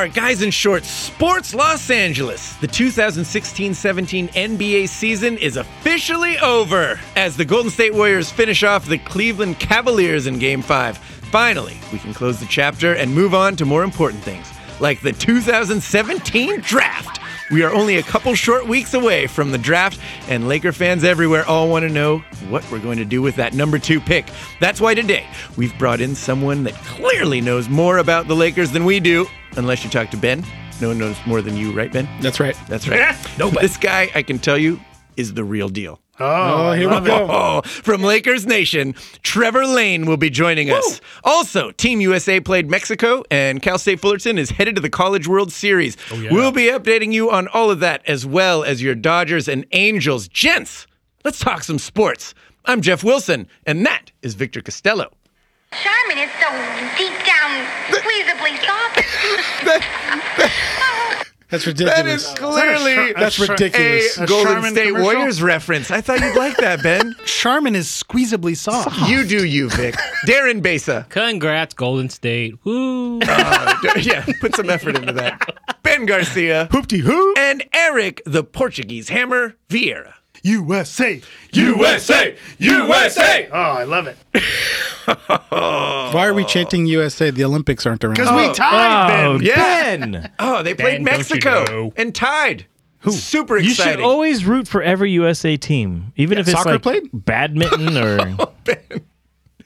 [0.00, 2.54] are Guys in Shorts Sports Los Angeles.
[2.56, 8.86] The 2016 17 NBA season is officially over as the Golden State Warriors finish off
[8.86, 10.96] the Cleveland Cavaliers in Game 5.
[10.96, 14.50] Finally, we can close the chapter and move on to more important things,
[14.80, 17.19] like the 2017 draft.
[17.50, 21.44] We are only a couple short weeks away from the draft, and Laker fans everywhere
[21.46, 22.18] all want to know
[22.48, 24.30] what we're going to do with that number two pick.
[24.60, 28.84] That's why today we've brought in someone that clearly knows more about the Lakers than
[28.84, 30.44] we do, unless you talk to Ben.
[30.80, 32.08] No one knows more than you, right, Ben?
[32.20, 32.56] That's right.
[32.68, 33.16] That's right.
[33.38, 34.78] no, this guy, I can tell you,
[35.16, 36.00] is the real deal.
[36.20, 37.26] Oh, oh here we go.
[37.30, 41.00] Oh, from Lakers Nation, Trevor Lane will be joining us.
[41.24, 45.50] Also, Team USA played Mexico, and Cal State Fullerton is headed to the College World
[45.50, 45.96] Series.
[46.30, 50.28] We'll be updating you on all of that, as well as your Dodgers and Angels.
[50.28, 50.86] Gents,
[51.24, 52.34] let's talk some sports.
[52.66, 55.10] I'm Jeff Wilson, and that is Victor Costello.
[55.72, 56.50] Charmin is so
[56.98, 59.00] deep down, squeezably soft.
[60.82, 61.19] Oh,
[61.50, 61.96] That's ridiculous.
[61.96, 64.18] That is clearly That's ridiculous.
[64.18, 65.04] a A Golden Charmin State commercial?
[65.04, 65.90] Warriors reference.
[65.90, 67.14] I thought you'd like that, Ben.
[67.26, 68.96] Charmin is squeezably soft.
[69.10, 69.94] you do you, Vic.
[70.26, 71.06] Darren Besa.
[71.08, 72.54] Congrats, Golden State.
[72.64, 73.18] Woo.
[73.22, 75.40] Uh, yeah, put some effort into that.
[75.82, 76.68] Ben Garcia.
[76.70, 77.34] Hoopty hoo.
[77.36, 80.14] And Eric, the Portuguese hammer, Vieira.
[80.42, 81.20] USA.
[81.52, 82.36] USA!
[82.58, 83.48] USA!
[83.52, 84.16] Oh, I love it.
[85.50, 87.30] Why are we chanting USA?
[87.30, 88.14] The Olympics aren't around.
[88.14, 89.46] Because we tied, Oh, Ben.
[89.46, 89.56] Yeah.
[89.96, 90.32] Ben.
[90.38, 91.92] Oh, they played Ben, don't you Mexico know?
[91.96, 92.66] and tied.
[93.00, 93.12] Who?
[93.12, 93.94] Super You exciting.
[93.94, 97.08] should always root for every USA team, even if it's soccer like played?
[97.12, 98.36] badminton or.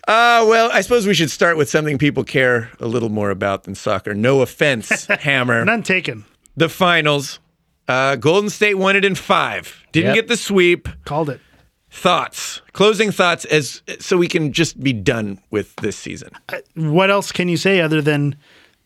[0.06, 3.64] Uh, well, I suppose we should start with something people care a little more about
[3.64, 4.14] than soccer.
[4.14, 5.64] No offense, Hammer.
[5.64, 6.24] None taken.
[6.56, 7.40] The finals.
[7.86, 9.82] Uh, Golden State won it in five.
[9.92, 10.14] Didn't Yep.
[10.14, 10.88] get the sweep.
[11.04, 11.40] Called it.
[11.90, 16.30] Thoughts, closing thoughts, as so we can just be done with this season.
[16.74, 18.34] What else can you say other than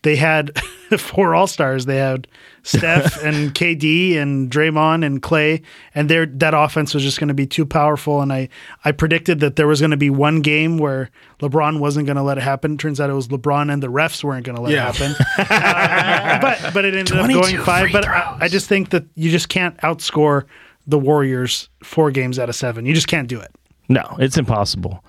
[0.03, 0.57] they had
[0.97, 1.85] four All Stars?
[1.85, 2.27] They had
[2.63, 5.61] Steph and KD and Draymond and Klay,
[5.93, 8.21] and their that offense was just going to be too powerful.
[8.21, 8.49] And I
[8.85, 11.09] I predicted that there was going to be one game where
[11.41, 12.77] LeBron wasn't going to let it happen.
[12.77, 14.89] Turns out it was LeBron and the refs weren't going to let Yeah.
[14.89, 15.15] it happen.
[15.39, 17.89] Uh, but but it ended up going five.
[17.91, 20.45] But I, I just think that you just can't outscore
[20.87, 22.85] the Warriors four games out of seven.
[22.85, 23.51] You just can't do it.
[23.89, 25.03] No, it's impossible.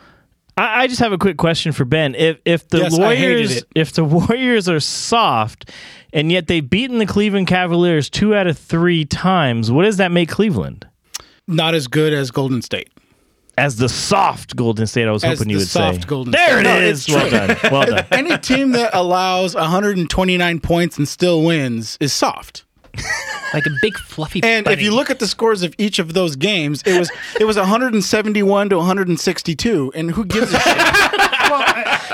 [0.61, 2.15] I, I just have a quick question for Ben.
[2.15, 5.71] If if the Yes, Warriors if the Warriors are soft
[6.13, 10.11] and yet they've beaten the Cleveland Cavaliers two out of three times, what does that
[10.13, 10.87] make Cleveland?
[11.49, 12.91] Not as good as Golden State.
[13.59, 16.09] As the soft Golden State, I was As hoping you would soft say.
[16.09, 16.61] Golden there State.
[16.61, 17.09] it No, is.
[17.09, 17.57] Well done.
[17.71, 18.07] Well done.
[18.11, 22.65] Any team that allows 129 points and still wins is soft.
[23.53, 26.37] Like a big fluffy And if you look at the scores of each of those
[26.37, 30.77] games, it was it was 171 to 162, and who gives a shit?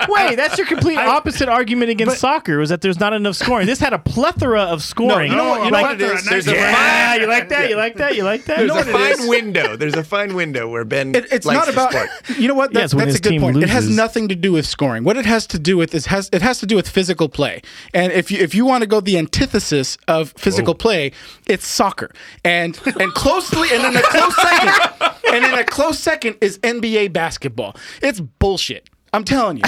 [0.09, 2.59] Wait, that's your complete opposite argument against soccer.
[2.59, 3.67] Was that there's not enough scoring?
[3.67, 5.31] This had a plethora of scoring.
[5.31, 6.25] you know what- you know Like- what it is?
[6.25, 7.71] There's a yeah, fine, you like that?
[7.71, 8.17] You like that?
[8.17, 8.59] You like that?
[8.59, 9.77] there's know a fine window.
[9.77, 12.11] There's a fine window where Ben It, it's likes not about sport.
[12.39, 13.63] you know what Yeah, that's, that's a good team point.
[13.63, 15.05] It has nothing to do with scoring.
[15.05, 17.63] What it has to do with is has it has to do with physical play.
[17.95, 20.75] And if you if you want to go the antithesis of physical oh.
[20.75, 21.13] play,
[21.47, 22.11] it's soccer.
[22.45, 27.13] And and closely and in a close second and in a close second is NBA
[27.13, 27.77] basketball.
[28.03, 28.89] It's bullshit.
[29.17, 29.63] I'm telling you.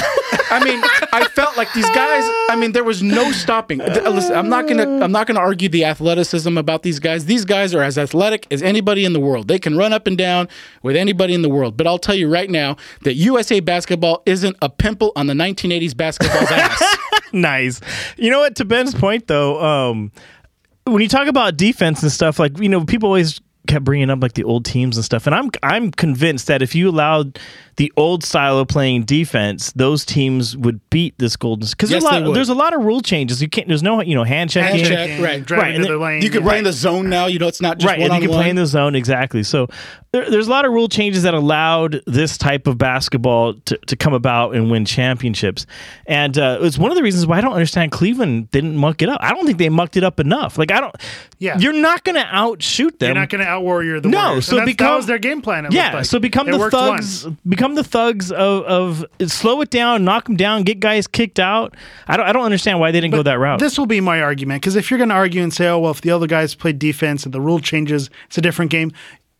[0.50, 0.80] I mean,
[1.12, 2.22] I felt like these guys.
[2.50, 3.80] I mean, there was no stopping.
[3.80, 5.02] Th- Listen, I'm not gonna.
[5.02, 7.24] I'm not gonna argue the athleticism about these guys.
[7.24, 9.48] These guys are as athletic as anybody in the world.
[9.48, 10.48] They can run up and down
[10.82, 11.76] with anybody in the world.
[11.76, 15.96] But I'll tell you right now that USA basketball isn't a pimple on the 1980s
[15.96, 16.96] basketball's ass.
[17.32, 17.80] nice.
[18.16, 18.56] You know what?
[18.56, 20.12] To Ben's point, though, um,
[20.84, 24.22] when you talk about defense and stuff, like you know, people always kept bringing up
[24.22, 27.38] like the old teams and stuff, and I'm I'm convinced that if you allowed
[27.78, 32.02] the old style of playing defense, those teams would beat this Golden State because Yes,
[32.02, 32.36] there's a they lot would.
[32.36, 33.40] there's a lot of rule changes.
[33.40, 33.66] You can't.
[33.66, 34.84] There's no you know hand checking.
[34.84, 36.22] Hand check, right, right, into and the lane.
[36.22, 37.26] You could play in the zone now.
[37.26, 38.94] You know, it's not just right, one and on you can play in the zone
[38.94, 39.42] exactly.
[39.42, 39.68] So
[40.12, 43.96] there, there's a lot of rule changes that allowed this type of basketball to, to
[43.96, 45.64] come about and win championships.
[46.06, 49.08] And uh, it's one of the reasons why I don't understand Cleveland didn't muck it
[49.08, 49.18] up.
[49.22, 50.58] I don't think they mucked it up enough.
[50.58, 50.96] Like I don't.
[51.38, 51.58] Yeah.
[51.58, 53.08] you're not going to outshoot them.
[53.08, 54.46] You're not going to out warrior the No, Warriors.
[54.46, 55.66] so And that's- become- that was their game plan.
[55.66, 56.04] It yeah, like.
[56.06, 57.24] so become It the thugs.
[57.24, 57.36] once.
[57.46, 61.76] Become the thugs of, of slow it down, knock them down, get guys kicked out.
[62.06, 62.26] I don't.
[62.26, 63.60] I don't understand why they didn't go that route.
[63.60, 65.90] This will be my argument because if you're going to argue and say, "Oh well,
[65.90, 68.92] if the other guys played defense and the rule changes, it's a different game,"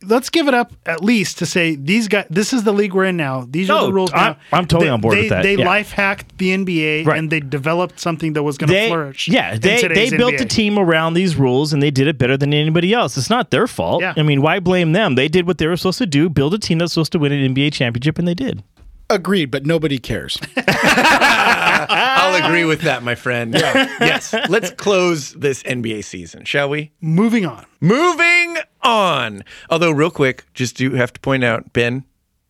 [0.05, 2.25] let's give it up at least to say these guys.
[2.29, 3.45] This is the league we're in now.
[3.49, 4.11] These are the rules.
[4.13, 4.57] I'm- now.
[4.57, 5.65] I'm totally They- on board they, with that, They yeah.
[5.65, 7.17] life hacked the NBA Right.
[7.19, 9.27] and they developed something that was going to flourish.
[9.27, 10.41] Yeah, they they built NBA.
[10.41, 13.17] a team around these rules and they did it better than anybody else.
[13.17, 14.01] It's not their fault.
[14.01, 14.13] Yeah.
[14.15, 15.15] I mean, why blame them?
[15.15, 17.31] They did what they were supposed to do, build a team that's supposed to win
[17.31, 18.63] an NBA championship, and they did.
[19.09, 20.37] Agreed, but nobody cares.
[20.67, 23.53] I'll agree with that, my friend.
[23.53, 24.33] yes.
[24.49, 26.91] Let's close this NBA season, shall we?
[27.01, 27.65] Moving on.
[27.81, 29.43] Moving on.
[29.69, 32.03] Although, real quick, just do have to point out Ben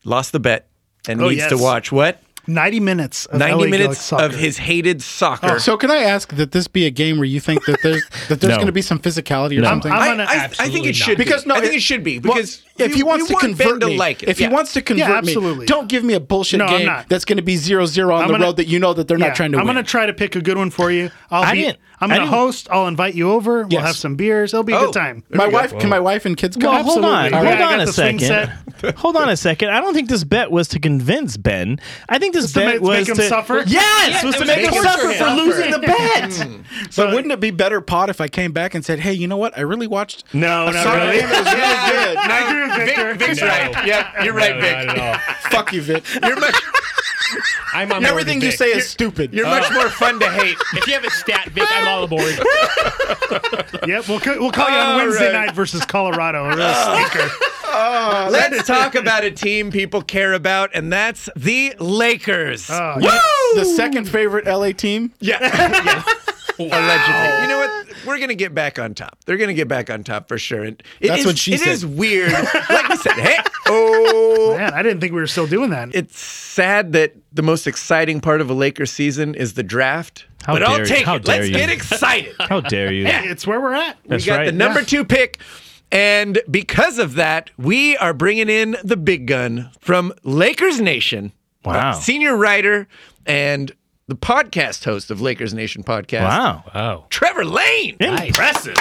[0.04, 0.68] lost the bet
[1.08, 2.22] and Oh, needs to watch what?
[2.50, 5.60] 90 minutes of 90 LA minutes of his hated soccer.
[5.60, 8.42] so can I ask that this be a game where you think that there's that
[8.42, 8.56] there's No.
[8.56, 9.70] going to be some physicality or No.
[9.70, 9.92] something?
[9.92, 11.24] I'm I, gonna I, I think it should be.
[11.24, 13.34] because no, I think it- it should be well, because if we- he wants to
[13.34, 14.30] want Ben convert to me, like it.
[14.30, 14.48] if Yeah.
[14.50, 15.62] he wants to convert absolutely.
[15.62, 18.28] me, don't give me a bullshit No, game that's going to be 0-0 on I'm
[18.28, 19.76] the gonna- road that you know that they're Yeah, not trying to I'm win.
[19.76, 21.12] gonna try to pick a good one for you.
[21.32, 22.68] I'll I be, didn't- I'm gonna host.
[22.72, 23.64] I'll invite you over.
[23.64, 23.86] We'll Yes.
[23.88, 24.54] have some beers.
[24.54, 24.86] It'll be a Oh.
[24.86, 25.24] good time.
[25.30, 25.58] my we go.
[25.58, 26.74] wife, can my wife and kids come?
[26.74, 27.38] Well, hold on, Absolutely.
[27.48, 28.96] hold Yeah, I on got a the swing second.
[28.98, 29.70] hold on a second.
[29.70, 31.80] I don't think this bet was to convince Ben.
[32.08, 33.64] I think this to bet make- was make him to suffer?
[33.68, 33.74] Yes,
[34.24, 35.18] Yeah, was it to was make him torture suffer him.
[35.18, 36.48] for losing the bet.
[36.96, 39.38] But wouldn't it be better pot if I came back and said, "Hey, you know
[39.38, 39.58] what?
[39.58, 41.20] I really watched No, a not soccer really.
[41.20, 43.14] game that was really good." I agree with Victor.
[43.16, 43.86] Vic's right.
[43.88, 44.88] Yeah, you're right, Vic.
[44.88, 45.36] Not at all.
[45.52, 46.04] Fuck you, Vic.
[46.24, 46.56] You're much,
[47.74, 49.34] I'm on Everything you say is stupid.
[49.34, 49.74] you're much uh.
[49.76, 50.58] more fun to hate.
[50.74, 52.40] If you have a stat, Vic, I'm all aboard.
[53.88, 55.46] Yep, we'll, ca- we'll call you on All Wednesday right.
[55.48, 56.46] night versus Colorado.
[56.46, 57.30] A real stinker.
[58.32, 62.70] Let's talk about a team people care about, and that's the Lakers.
[62.70, 62.96] Oh,
[63.56, 65.14] the second favorite LA team.
[65.20, 66.04] yeah.
[66.72, 67.42] Allegedly.
[67.42, 68.06] You know what?
[68.06, 69.18] We're going to get back on top.
[69.26, 70.64] They're going to get back on top for sure.
[70.64, 71.70] And it That's is- what she It said.
[71.70, 72.32] is weird.
[72.70, 74.56] like we said, hey, oh.
[74.58, 75.90] Man, I didn't think we were still doing that.
[75.94, 80.26] It's sad that the most exciting part of a Lakers season is the draft.
[80.44, 81.26] How but I'll dare- take how it.
[81.26, 81.56] dare Let's you.
[81.58, 82.36] get excited.
[82.40, 83.04] How dare you?
[83.04, 83.98] Yeah, it's where we're at.
[84.06, 84.46] That's we got right.
[84.46, 84.86] the number Yeah.
[84.86, 85.40] two pick.
[85.92, 91.34] And because of that, we are bringing in the big gun from Lakers Nation.
[91.66, 91.94] Wow.
[91.94, 92.88] Senior writer
[93.26, 93.72] and
[94.10, 96.24] the podcast host of Lakers Nation podcast.
[96.24, 96.64] Wow.
[96.74, 97.06] Oh.
[97.10, 97.96] Trevor Lane.
[98.00, 98.76] Impressive.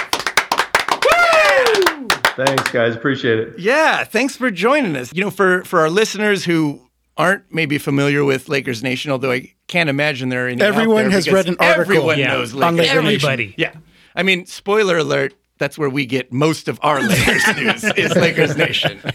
[2.35, 2.95] Thanks, guys.
[2.95, 3.59] Appreciate it.
[3.59, 5.13] Yeah, thanks for joining us.
[5.13, 6.81] You know, for for our listeners who
[7.17, 10.61] aren't maybe familiar with Lakers Nation, although I can't imagine there are any.
[10.61, 12.27] out Everyone there has read an article Everyone Yeah.
[12.33, 12.77] knows on Lakers.
[12.95, 13.29] Laker Nation.
[13.29, 13.55] Everybody.
[13.57, 13.73] Yeah,
[14.15, 15.33] I mean, spoiler alert.
[15.59, 18.99] That's where we get most of our Lakers news is Lakers Nation.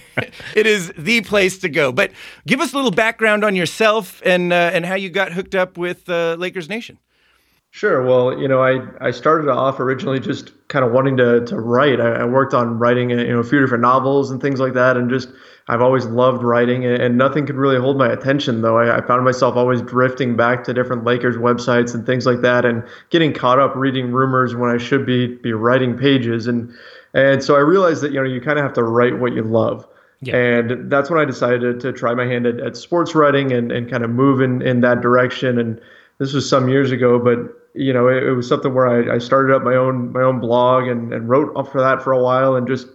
[0.56, 1.92] It is the place to go.
[1.92, 2.10] But
[2.46, 5.76] give us a little background on yourself and uh, and how you got hooked up
[5.76, 6.98] with uh, Lakers Nation.
[7.70, 8.04] Sure.
[8.04, 12.00] Well, you know, I, I started off originally just kind of wanting to, to write.
[12.00, 14.96] I, I worked on writing, you know, a few different novels and things like that.
[14.96, 15.28] And just,
[15.66, 18.78] I've always loved writing and, nothing could really hold my attention though.
[18.78, 22.66] I, I found myself always drifting back to different Lakers websites and things like that
[22.66, 26.46] and getting caught up reading rumors when I should be, be writing pages.
[26.46, 26.70] And,
[27.14, 29.42] and so I realized that, you know, you kind of have to write what you
[29.42, 29.86] love.
[30.20, 30.36] Yeah.
[30.36, 33.90] And that's when I decided to try my hand at, at sports writing and, and
[33.90, 35.58] kind of move in, in that direction.
[35.58, 35.80] And
[36.18, 37.38] this was some years ago, but
[37.74, 40.40] you know, it, it was something where I, I started up my own my own
[40.40, 42.86] blog and, and wrote up for that for a while and just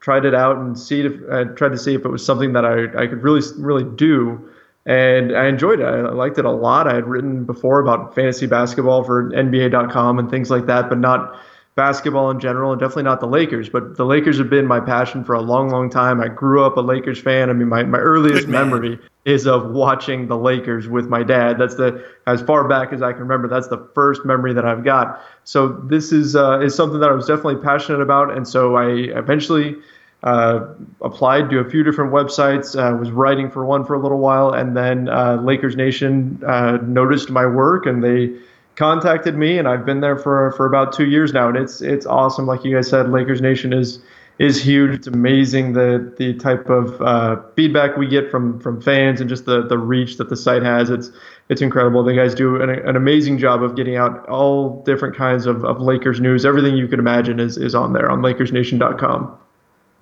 [0.00, 2.64] tried it out and see if I tried to see if it was something that
[2.64, 4.48] I, I could really really do.
[4.86, 5.84] And I enjoyed it.
[5.84, 6.88] I liked it a lot.
[6.88, 11.38] I had written before about fantasy basketball for NBA.com and things like that, but not
[11.78, 13.68] basketball in general, and definitely not the Lakers.
[13.68, 16.20] But the Lakers have been my passion for a long, long time.
[16.20, 17.48] I grew up a Lakers fan.
[17.48, 21.56] I mean, my, my earliest memory is of watching the Lakers with my dad.
[21.56, 23.46] That's the as far back as I can remember.
[23.46, 25.22] That's the first memory that I've got.
[25.44, 28.88] So this is uh, is something that I was definitely passionate about, and so I
[29.16, 29.76] eventually
[30.24, 30.66] uh,
[31.00, 32.74] applied to a few different websites.
[32.74, 36.78] Uh, was writing for one for a little while, and then uh, Lakers Nation uh,
[36.82, 38.34] noticed my work, and they
[38.78, 42.06] contacted me, and I've been there for for about two years now, and it's it's
[42.06, 42.46] awesome.
[42.46, 43.98] Like you guys said, Lakers Nation is
[44.38, 44.94] is huge.
[44.94, 49.46] It's amazing the the type of uh, feedback we get from from fans and just
[49.46, 50.90] the the reach that the site has.
[50.90, 51.10] It's
[51.48, 52.04] it's incredible.
[52.04, 55.80] The guys do an, an amazing job of getting out all different kinds of, of
[55.80, 56.46] Lakers news.
[56.46, 59.36] Everything you could imagine is is on there on LakersNation.com.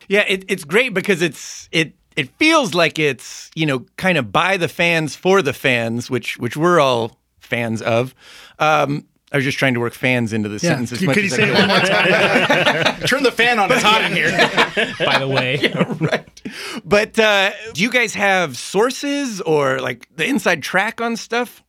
[0.09, 4.33] Yeah, it, it's great because it's it it feels like it's you know kind of
[4.33, 7.17] by the fans for the fans, which which we're all
[7.47, 8.15] fans of.
[8.59, 11.25] Um, I was just trying to work fans into the sentence as Could, much could
[11.25, 11.59] you as I say it could.
[11.59, 13.01] one more time?
[13.09, 13.73] Turn the fan on.
[13.73, 14.31] It's hot in here.
[15.05, 15.73] By the way.
[16.01, 16.43] right.
[16.85, 21.65] But uh, do you guys have sources or like the inside track on stuff?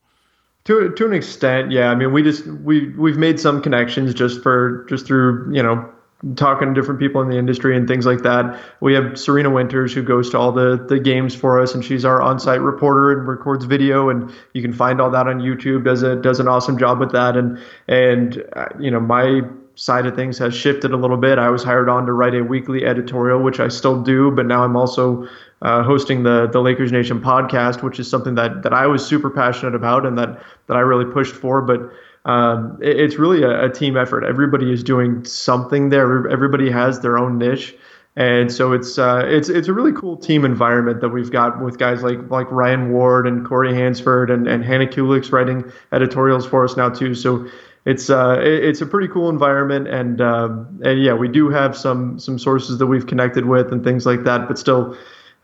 [0.64, 1.90] To to an extent, yeah.
[1.90, 5.90] I mean, we just we we've made some connections just for just through you know
[6.34, 8.60] talking to different people in the industry and things like that.
[8.80, 12.04] We have Serena Winters who goes to all the the games for us, and she's
[12.04, 15.84] our on-site reporter and records video, and you can find all that on YouTube.
[15.84, 19.42] does a does an awesome job with that, and and uh, you know my
[19.76, 21.38] side of things has shifted a little bit.
[21.38, 24.64] I was hired on to write a weekly editorial, which I still do, but now
[24.64, 25.28] I'm also
[25.62, 29.30] uh, hosting the the Lakers Nation podcast, which is something that that I was super
[29.30, 31.62] passionate about and that that I really pushed for.
[31.62, 31.92] But
[32.28, 34.24] um, it- it's really a, a team effort.
[34.24, 36.28] Everybody is doing something there.
[36.28, 37.74] Everybody has their own niche.
[38.16, 41.78] And so it's uh, it's it's a really cool team environment that we've got with
[41.78, 46.64] guys like like Ryan Ward and Corey Hansford and, and Hannah Kulik's writing editorials for
[46.64, 47.14] us now too.
[47.14, 47.46] So
[47.86, 52.18] it's uh, it's a pretty cool environment, and um, and yeah, we do have some
[52.18, 54.48] some sources that we've connected with and things like that.
[54.48, 54.96] But still,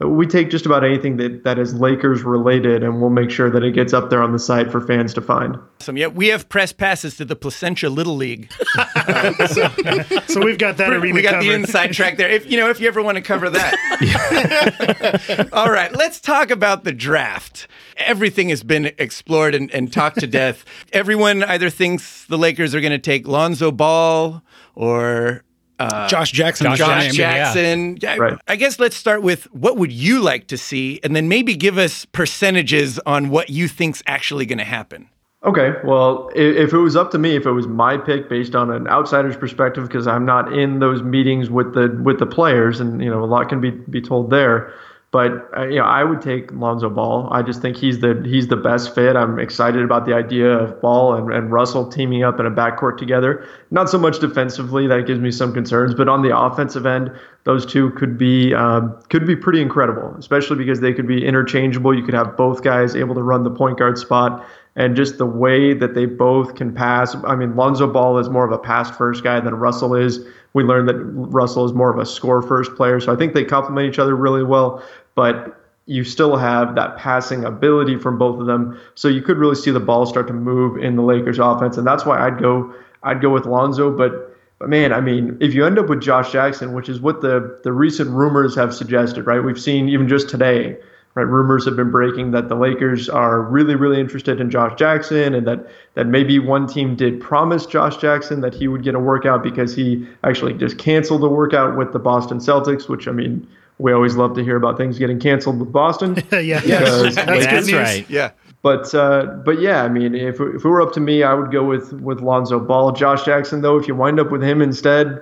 [0.09, 3.63] we take just about anything that that is Lakers related, and we'll make sure that
[3.63, 5.57] it gets up there on the site for fans to find.
[5.81, 8.51] Some, yeah, we have press passes to the Placentia Little League.
[10.27, 11.45] So we've got that arena we got covered.
[11.45, 12.29] the inside track there.
[12.29, 15.49] If you know, if you ever want to cover that.
[15.53, 17.69] All right, let's talk about the draft.
[17.97, 20.65] Everything has been explored and, and talked to death.
[20.93, 24.43] Everyone either thinks the Lakers are going to take Lonzo Ball
[24.75, 25.45] or
[25.79, 26.67] Uh, Josh Jackson.
[26.67, 27.99] Josh Josh Josh Jackson, Jackson.
[28.01, 28.39] Yeah, Right.
[28.47, 31.79] I guess let's start with what would you like to see, and then maybe give
[31.79, 35.09] us percentages on what you think's actually going to happen.
[35.45, 38.55] Okay, well, i- if it was up to me, if it was my pick based
[38.55, 42.81] on an outsider's perspective, because I'm not in those meetings with the with the players,
[42.81, 44.73] and you know a lot can be be told there.
[45.15, 47.29] But uh, you know, I would take Lonzo Ball.
[47.31, 49.15] I just think he's the he's the best fit.
[49.15, 52.99] I'm excited about the idea of Ball and, and Russell teaming up in a backcourt
[52.99, 53.47] together.
[53.71, 57.13] Not so much defensively, that gives me some concerns, but on the offensive end,
[57.45, 61.97] those two could be um, could be pretty incredible, especially because they could be interchangeable.
[61.97, 64.45] You could have both guys able to run the point guard spot
[64.77, 67.15] and just the way that they both can pass.
[67.25, 70.27] I mean, Lonzo Ball is more of a pass first guy than Russell is.
[70.55, 73.01] We learned that Russell is more of a score first player.
[73.01, 74.83] So I think they complement each other really well,
[75.15, 78.81] but you still have that passing ability from both of them.
[78.95, 81.77] So you could really see the ball start to move in the Lakers offense.
[81.77, 85.53] And that's why I'd go I'd go with Lonzo, but but man, I mean, if
[85.53, 89.27] you end up with Josh Jackson, which is what the the recent rumors have suggested,
[89.27, 89.41] right?
[89.41, 90.79] We've seen even just today,
[91.15, 91.25] right?
[91.25, 95.47] Rumors have been breaking that the Lakers are really, really interested in Josh Jackson, and
[95.47, 99.43] that that maybe one team did promise Josh Jackson that he would get a workout
[99.43, 103.47] because he actually just canceled the workout with the Boston Celtics, which I mean,
[103.79, 106.15] we always love to hear about things getting canceled with Boston.
[106.33, 107.81] yeah, Because that's, Lakers- good news.
[107.81, 108.11] right.
[108.11, 108.31] Yeah.
[108.63, 111.51] but uh, but yeah, I mean, if if it were up to me, I would
[111.51, 112.93] go with with Lonzo Ball.
[112.93, 115.21] Josh Jackson, though, if you wind up with him instead,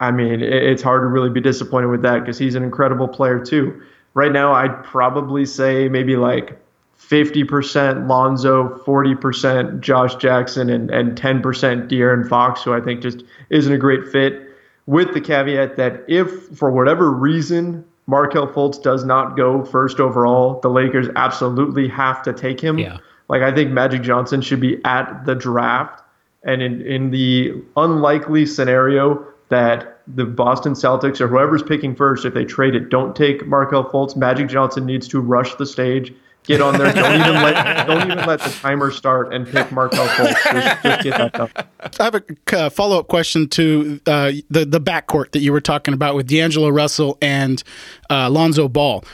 [0.00, 3.08] I mean, it, it's hard to really be disappointed with that because he's an incredible
[3.08, 3.80] player too.
[4.14, 6.58] Right now, I'd probably say maybe like.
[6.96, 11.42] 50% Lonzo, 40% Josh Jackson, and, and 10%
[11.88, 14.53] De'Aaron Fox, who I think just isn't a great fit.
[14.86, 20.60] With the caveat that if, for whatever reason, Markelle Fultz does not go first overall,
[20.60, 22.78] the Lakers absolutely have to take him.
[22.78, 22.98] Yeah.
[23.28, 26.02] Like I think Magic Johnson should be at the draft,
[26.42, 32.34] and in in the unlikely scenario that the Boston Celtics or whoever's picking first, if
[32.34, 34.16] they trade it, don't take Markelle Fultz.
[34.16, 36.12] Magic Johnson needs to rush the stage,
[36.44, 36.92] get on there.
[36.92, 40.52] Don't even let don't even let the timer start and pick Markelle Fultz.
[40.52, 41.50] Just, just get that done.
[41.98, 45.60] I have a uh, follow up question to uh, the the backcourt that you were
[45.60, 47.62] talking about with D'Angelo Russell and
[48.10, 49.04] uh, Lonzo Ball.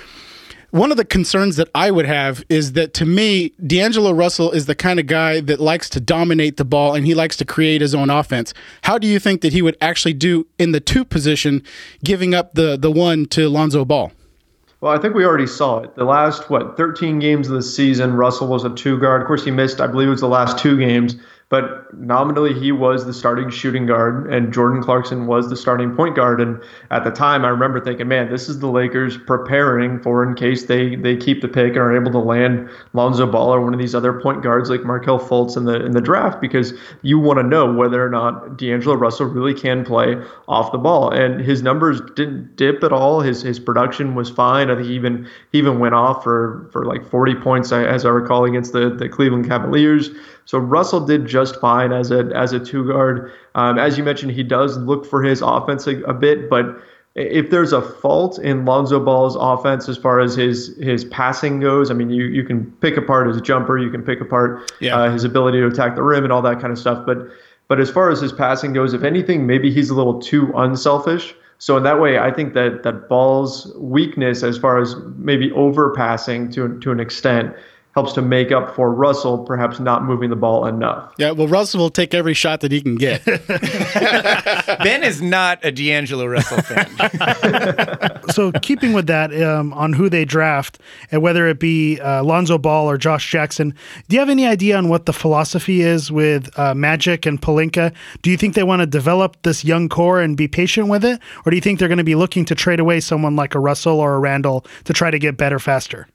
[0.70, 4.66] One of the concerns that I would have is that to me, D'Angelo Russell is
[4.66, 7.80] the kind of guy that likes to dominate the ball and he likes to create
[7.80, 8.54] his own offense.
[8.82, 11.64] How do you think that he would actually do in the two position,
[12.04, 14.12] giving up the the one to Lonzo Ball?
[14.80, 15.94] Well, I think we already saw it.
[15.94, 19.20] The last what 13 games of the season, Russell was a two guard.
[19.20, 19.80] Of course, he missed.
[19.80, 21.16] I believe it was the last two games,
[21.50, 26.14] but nominally he was the starting shooting guard, and Jordan Clarkson was the starting point
[26.14, 26.40] guard.
[26.40, 30.37] And at the time, I remember thinking, man, this is the Lakers preparing for in
[30.37, 33.75] case they they keep the pick and are able to land Lonzo Ball or one
[33.75, 37.19] of these other point guards like Markelle Fultz in the in the draft because you
[37.19, 41.11] want to know whether or not D'Angelo Russell really can play off the ball.
[41.11, 43.23] And his numbers didn't dip at all.
[43.23, 44.71] His his production was fine.
[44.71, 48.11] I think he even he even went off for for like 40 points as I
[48.11, 50.11] recall against the the Cleveland Cavaliers.
[50.44, 53.30] So Russell did just fine as a as a two guard.
[53.54, 56.80] Um, as you mentioned, he does look for his offense a, a bit, but
[57.16, 61.90] if there's a fault in Lonzo Ball's offense as far as his his passing goes,
[61.90, 64.97] I mean, you you can pick apart his jumper, you can pick apart Yeah.
[64.97, 67.18] uh, his ability to attack the rim and all that kind of stuff, but
[67.68, 71.35] but as far as his passing goes, if anything, maybe he's a little too unselfish.
[71.59, 76.52] So in that way, I think that that Ball's weakness, as far as maybe overpassing
[76.54, 77.54] to to an extent,
[77.94, 81.12] helps to make up for Russell perhaps not moving the ball enough.
[81.18, 83.25] Yeah, well, Russell will take every shot that he can get.
[84.82, 88.20] Ben is not a D'Angelo Russell fan.
[88.30, 90.78] so keeping with that um, on who they draft
[91.11, 93.75] and whether it be uh, Lonzo Ball or Josh Jackson,
[94.09, 97.92] do you have any idea on what the philosophy is with uh, Magic and Pelinka?
[98.23, 101.20] Do you think they want to develop this young core and be patient with it,
[101.44, 103.59] or do you think they're going to be looking to trade away someone like a
[103.59, 106.06] Russell or a Randall to try to get better faster?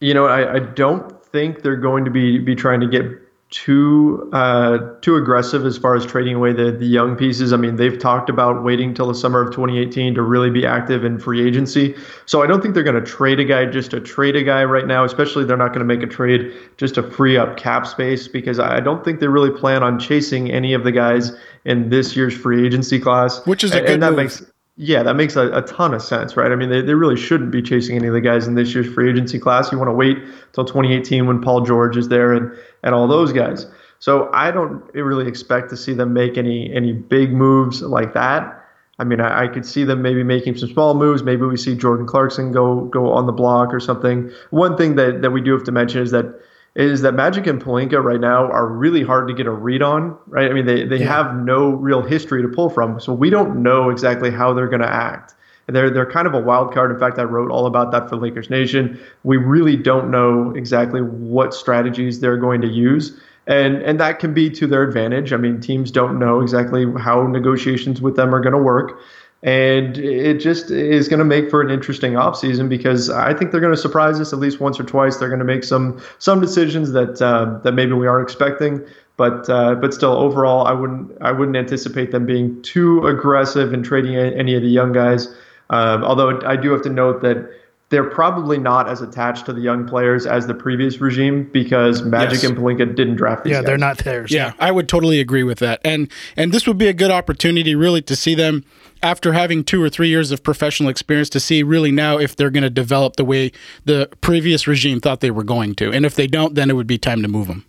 [0.00, 3.04] You know, I, I don't think they're going to be be trying to get
[3.50, 7.52] too uh, too aggressive as far as trading away the the young pieces.
[7.52, 11.04] I mean, they've talked about waiting till the summer of 2018 to really be active
[11.04, 11.96] in free agency.
[12.26, 14.62] So I don't think they're going to trade a guy just to trade a guy
[14.62, 15.02] right now.
[15.04, 18.60] Especially they're not going to make a trade just to free up cap space because
[18.60, 21.32] I don't think they really plan on chasing any of the guys
[21.64, 23.44] in this year's free agency class.
[23.44, 24.16] Which is a and, good and that move.
[24.18, 24.42] makes
[24.76, 26.50] yeah, that makes a, a ton of sense, right?
[26.50, 28.92] I mean, they, they really shouldn't be chasing any of the guys in this year's
[28.92, 29.70] free agency class.
[29.70, 30.18] You want to wait
[30.52, 32.50] till 2018 when Paul George is there and,
[32.82, 33.66] and all those guys.
[34.00, 38.62] So I don't really expect to see them make any any big moves like that.
[38.98, 41.22] I mean, I, I could see them maybe making some small moves.
[41.22, 44.30] Maybe we see Jordan Clarkson go go on the block or something.
[44.50, 46.26] One thing that, that we do have to mention is that
[46.74, 50.18] is that Magic and Pelinka right now are really hard to get a read on,
[50.26, 50.50] right?
[50.50, 53.90] I mean, they, they have no real history to pull from, so we don't know
[53.90, 55.34] exactly how they're going to act.
[55.66, 56.90] They're they're kind of a wild card.
[56.90, 59.00] In fact, I wrote all about that for Lakers Nation.
[59.22, 63.18] We really don't know exactly what strategies they're going to use.
[63.46, 65.32] And and that can be to their advantage.
[65.32, 69.00] I mean, teams don't know exactly how negotiations with them are going to work.
[69.44, 73.60] And it just is going to make for an interesting offseason because I think they're
[73.60, 75.18] going to surprise us at least once or twice.
[75.18, 78.82] They're going to make some some decisions that uh, that maybe we aren't expecting.
[79.18, 83.82] But uh, but still, overall, I wouldn't I wouldn't anticipate them being too aggressive in
[83.82, 85.28] trading any of the young guys.
[85.68, 87.48] Um, although I do have to note that
[87.90, 92.42] they're probably not as attached to the young players as the previous regime because Magic
[92.42, 92.44] Yes.
[92.44, 93.66] and Pelinka didn't draft these Yeah, guys.
[93.66, 94.32] they're not theirs.
[94.32, 95.80] Yeah, I would totally agree with that.
[95.84, 98.64] And and this would be a good opportunity really to see them
[99.02, 102.50] after having 2 or 3 years of professional experience to see really now if they're
[102.50, 103.52] going to develop the way
[103.84, 105.92] the previous regime thought they were going to.
[105.92, 107.64] And if they don't, then it would be time to move them.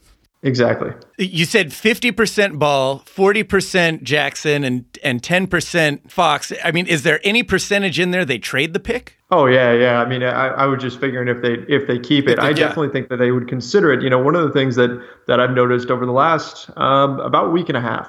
[0.46, 0.92] Exactly.
[1.18, 6.54] You said 50% Ball, 40% Jackson, and and 10% Fox.
[6.64, 9.18] I mean, is there any percentage in there they trade the pick?
[9.32, 10.00] Oh yeah, yeah.
[10.00, 12.50] I mean, I, I was just figuring if they if they keep it, they- I
[12.50, 12.54] yeah.
[12.54, 14.04] definitely think that they would consider it.
[14.04, 17.52] You know, one of the things that that I've noticed over the last um, about
[17.52, 18.08] week and a half,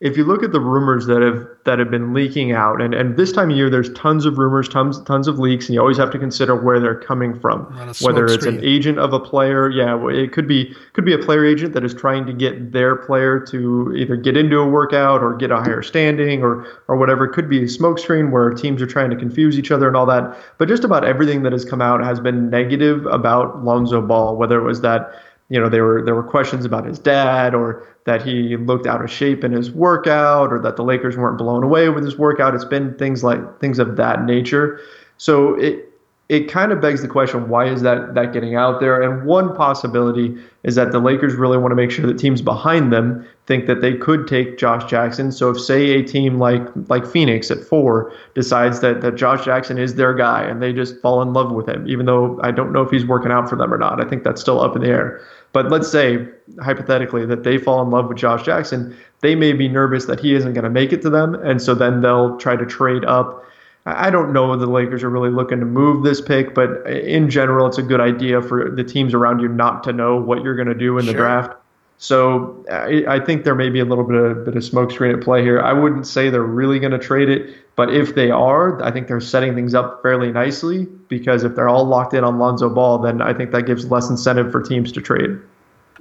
[0.00, 3.16] if you look at the rumors that have that have been leaking out, and, and
[3.16, 5.96] this time of year there's tons of rumors, tons tons of leaks, and you always
[5.96, 7.64] have to consider where they're coming from.
[8.02, 11.46] Whether it's an agent of a player, yeah, it could be could be a player
[11.46, 15.34] agent that is trying to get their player to either get into a workout or
[15.34, 17.24] get a higher standing or or whatever.
[17.24, 20.06] It could be a smokescreen where teams are trying to confuse each other and all
[20.06, 20.36] that.
[20.58, 24.58] But just about everything that has come out has been negative about Lonzo Ball, whether
[24.58, 25.10] it was that
[25.48, 29.02] you know there were there were questions about his dad or that he looked out
[29.02, 32.54] of shape in his workout or that the Lakers weren't blown away with his workout.
[32.54, 34.80] It's been things like things of that nature.
[35.18, 35.90] So it
[36.28, 39.00] it kind of begs the question why is that that getting out there?
[39.00, 42.92] And one possibility is that the Lakers really want to make sure that teams behind
[42.92, 45.30] them think that they could take Josh Jackson.
[45.30, 49.78] So if say a team like like Phoenix at 4 decides that that Josh Jackson
[49.78, 52.72] is their guy and they just fall in love with him even though I don't
[52.72, 54.82] know if he's working out for them or not I think that's still up in
[54.82, 55.20] the air.
[55.52, 56.26] But let's say
[56.60, 60.34] hypothetically that they fall in love with Josh Jackson they may be nervous that he
[60.34, 63.44] isn't going to make it to them and so then they'll try to trade up
[63.86, 67.30] I don't know if the Lakers are really looking to move this pick, but in
[67.30, 70.56] general, it's a good idea for the teams around you not to know what you're
[70.56, 71.56] going to do in the draft.
[71.98, 75.22] So I, I think there may be a little bit of bit of smokescreen at
[75.22, 75.60] play here.
[75.60, 79.06] I wouldn't say they're really going to trade it, but if they are, I think
[79.06, 82.98] they're setting things up fairly nicely because if they're all locked in on Lonzo Ball,
[82.98, 85.38] then I think that gives less incentive for teams to trade.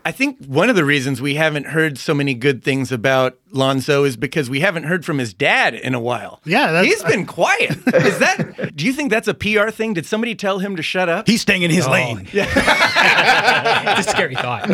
[0.07, 4.03] I think one of the reasons we haven't heard so many good things about Lonzo
[4.03, 6.41] is because we haven't heard from his dad in a while.
[6.45, 7.71] Yeah, that's- he's been quiet.
[7.87, 8.71] Is that?
[8.75, 9.93] Do you think that's a PR thing?
[9.95, 11.27] Did somebody tell him to shut up?
[11.27, 12.27] He's staying in his lane.
[12.31, 12.45] Yeah.
[13.97, 14.69] It's a scary thought.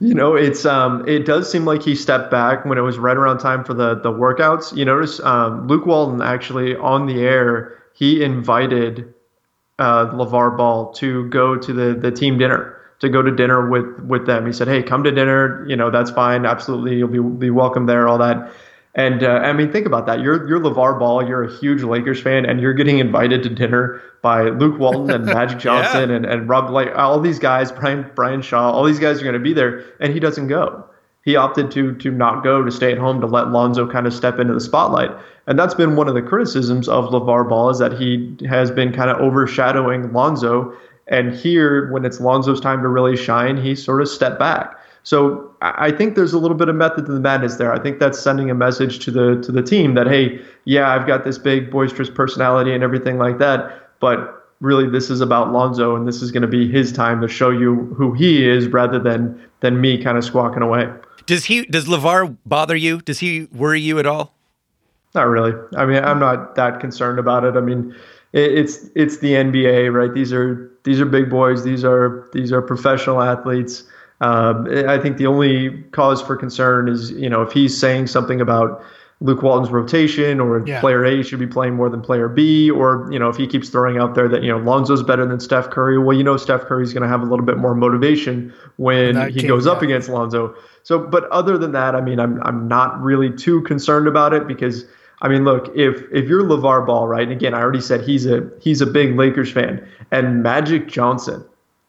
[0.00, 3.16] You know, it's um, it does seem like he stepped back when it was right
[3.16, 4.74] around time for the the workouts.
[4.76, 9.12] You notice um, Luke Walton actually on the air he invited
[9.78, 14.00] uh, LeVar Ball to go to the the team dinner to go to dinner with
[14.00, 14.46] with them.
[14.46, 15.66] He said, "Hey, come to dinner.
[15.68, 16.46] You know, that's fine.
[16.46, 18.08] Absolutely, you'll be be welcome there.
[18.08, 18.52] All that."
[18.96, 20.20] And uh, I mean, think about that.
[20.20, 21.28] You're you're LeVar Ball.
[21.28, 25.26] You're a huge Lakers fan, and you're getting invited to dinner by Luke Walton and
[25.26, 28.72] Magic Johnson and, and Rob like all these guys, Brian Brian Shaw.
[28.72, 30.86] All these guys are going to be there, and he doesn't go.
[31.26, 34.14] He opted to to not go to stay at home to let Lonzo kind of
[34.14, 35.10] step into the spotlight,
[35.46, 38.94] and that's been one of the criticisms of LeVar Ball is that he has been
[38.94, 40.74] kind of overshadowing Lonzo.
[41.08, 44.76] And here, when it's Lonzo's time to really shine, he sort of stepped back.
[45.04, 47.72] So I think there's a little bit of method to the madness there.
[47.72, 51.06] I think that's sending a message to the to the team that hey, yeah, I've
[51.06, 55.94] got this big boisterous personality and everything like that, but really this is about Lonzo
[55.94, 58.98] and this is going to be his time to show you who he is rather
[58.98, 60.92] than than me kind of squawking away.
[61.26, 61.66] Does he?
[61.66, 63.00] Does Levar bother you?
[63.00, 64.34] Does he worry you at all?
[65.14, 65.52] Not really.
[65.76, 67.56] I mean, I'm not that concerned about it.
[67.56, 67.94] I mean,
[68.36, 70.12] it's it's the NBA, right?
[70.12, 71.64] These are these are big boys.
[71.64, 73.84] These are these are professional athletes.
[74.20, 78.40] Um, I think the only cause for concern is, you know, if he's saying something
[78.40, 78.82] about
[79.20, 80.80] Luke Walton's rotation or Yeah.
[80.80, 83.68] player A should be playing more than player B, or, you know, if he keeps
[83.70, 86.62] throwing out there that, you know, Lonzo's better than Steph Curry, well, you know, Steph
[86.62, 90.08] Curry's going to have a little bit more motivation when he came- goes up against
[90.10, 90.54] Lonzo.
[90.82, 94.46] So, but other than that, I mean, I'm, I'm not really too concerned about it
[94.46, 94.84] because,
[95.22, 98.26] I mean, look, if if you're LeVar Ball, right, and again, I already said he's
[98.26, 101.44] a he's a big Lakers fan, and Magic Johnson,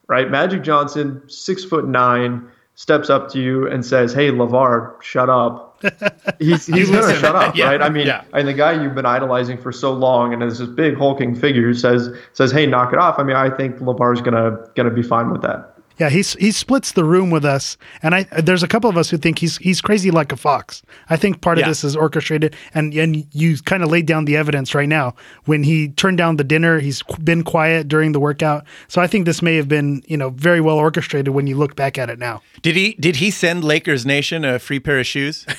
[0.08, 0.30] right?
[0.32, 5.66] Magic Johnson, six foot nine, steps up to you and says, "Hey, Levar, shut up."
[6.40, 7.84] He's he's gonna shut up, Yeah, right?
[7.84, 8.24] I mean, yeah.
[8.34, 11.72] and the guy you've been idolizing for so long, and is this big hulking figure
[11.76, 15.30] says says, "Hey, knock it off." I mean, I think Levar's gonna gonna be fine
[15.30, 15.77] with that.
[16.00, 19.10] Yeah, he's he splits the room with us, and I there's a couple of us
[19.10, 20.84] who think he's he's crazy like a fox.
[21.10, 24.38] I think part of this is orchestrated, and and you kind of laid down the
[24.38, 26.80] evidence right now when he turned down the dinner.
[26.80, 30.30] He's been quiet during the workout, so I think this may have been you know
[30.30, 32.42] very well orchestrated when you look back at it now.
[32.62, 35.46] Did he did he send Lakers Nation a free pair of shoes?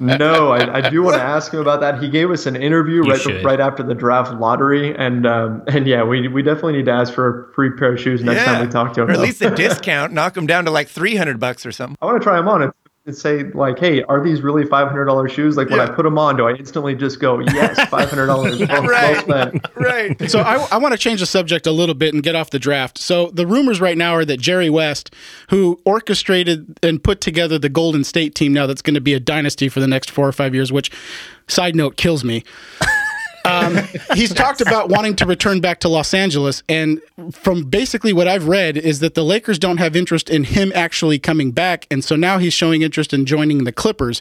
[0.00, 2.02] No, I, I do want to ask him about that.
[2.02, 3.44] He gave us an interview right should.
[3.44, 7.12] right after the draft lottery, and um, and yeah, we we definitely need to ask
[7.14, 9.08] for a free pair of shoes next time we talk to him.
[9.08, 11.96] Or at least a discount, knock them down to like 300 bucks or something.
[12.02, 12.72] I want to try them on and,
[13.06, 15.56] and say like, hey, are these really five hundred dollars shoes?
[15.56, 18.60] Like when I put them on, do I instantly just go, yes, five hundred dollars?
[18.60, 19.52] well, well.
[19.74, 20.30] Right.
[20.30, 22.58] So I, I want to change the subject a little bit and get off the
[22.60, 22.98] draft.
[22.98, 25.12] So the rumors right now are that Jerry West,
[25.50, 29.20] who orchestrated and put together the Golden State team now that's going to be a
[29.20, 30.90] dynasty for the next four or five years, which,
[31.48, 32.44] side note, kills me.
[33.62, 33.78] Um,
[34.14, 37.00] he's talked about wanting to return back to Los Angeles, and
[37.32, 41.18] from basically what I've read is that the Lakers don't have interest in him actually
[41.18, 44.20] coming back, and so now he's showing interest in joining the Clippers.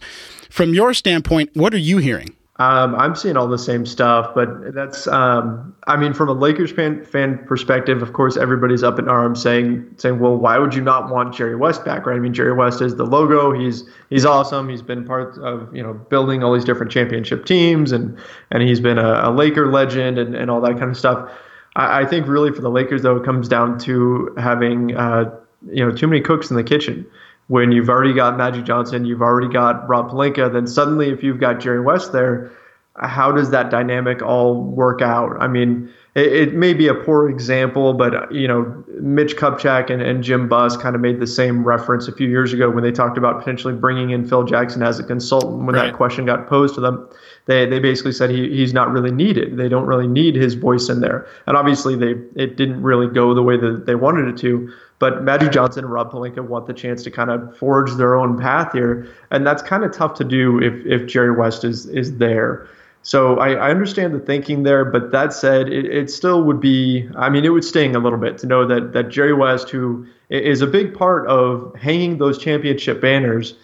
[0.49, 2.36] From your standpoint, what are you hearing?
[2.62, 6.71] Um, I'm seeing all the same stuff, but that's, um, I mean, from a Lakers
[6.71, 10.82] fan, fan perspective, of course, everybody's up in arms saying, saying, well, why would you
[10.82, 12.15] not want Jerry West back, right?
[12.15, 13.52] I mean, Jerry West is the logo.
[13.52, 14.69] He's he's awesome.
[14.69, 18.15] He's been part of you know building all these different championship teams, and
[18.52, 21.32] and he's been a, a Laker legend and, and all that kind of stuff.
[21.76, 25.36] I, I think really for the Lakers though, it comes down to having uh,
[25.67, 27.08] you know too many cooks in the kitchen
[27.52, 31.38] when you've already got Magic Johnson, you've already got Rob Pelinka, then suddenly if you've
[31.38, 32.50] got Jerry West there,
[32.96, 35.36] how does that dynamic all work out?
[35.42, 40.02] I mean, it, it may be a poor example, but you know, Mitch Kupchak and,
[40.02, 42.92] and Jim Buss kind of made the same reference a few years ago when they
[42.92, 45.66] talked about potentially bringing in Phil Jackson as a consultant.
[45.66, 45.88] When Right.
[45.88, 47.06] that question got posed to them,
[47.45, 49.58] they they basically said he, he's not really needed.
[49.58, 53.34] They don't really need his voice in there, and obviously they it didn't really go
[53.34, 54.71] the way that they wanted it to.
[54.99, 58.38] But Magic Johnson and Rob Pelinka want the chance to kind of forge their own
[58.38, 62.17] path here, and that's kind of tough to do if if Jerry West is is
[62.17, 62.67] there.
[63.04, 67.10] So I, I understand the thinking there, but that said, it, it still would be.
[67.15, 70.06] I mean, it would sting a little bit to know that that Jerry West, who
[70.30, 73.56] is a big part of hanging those championship banners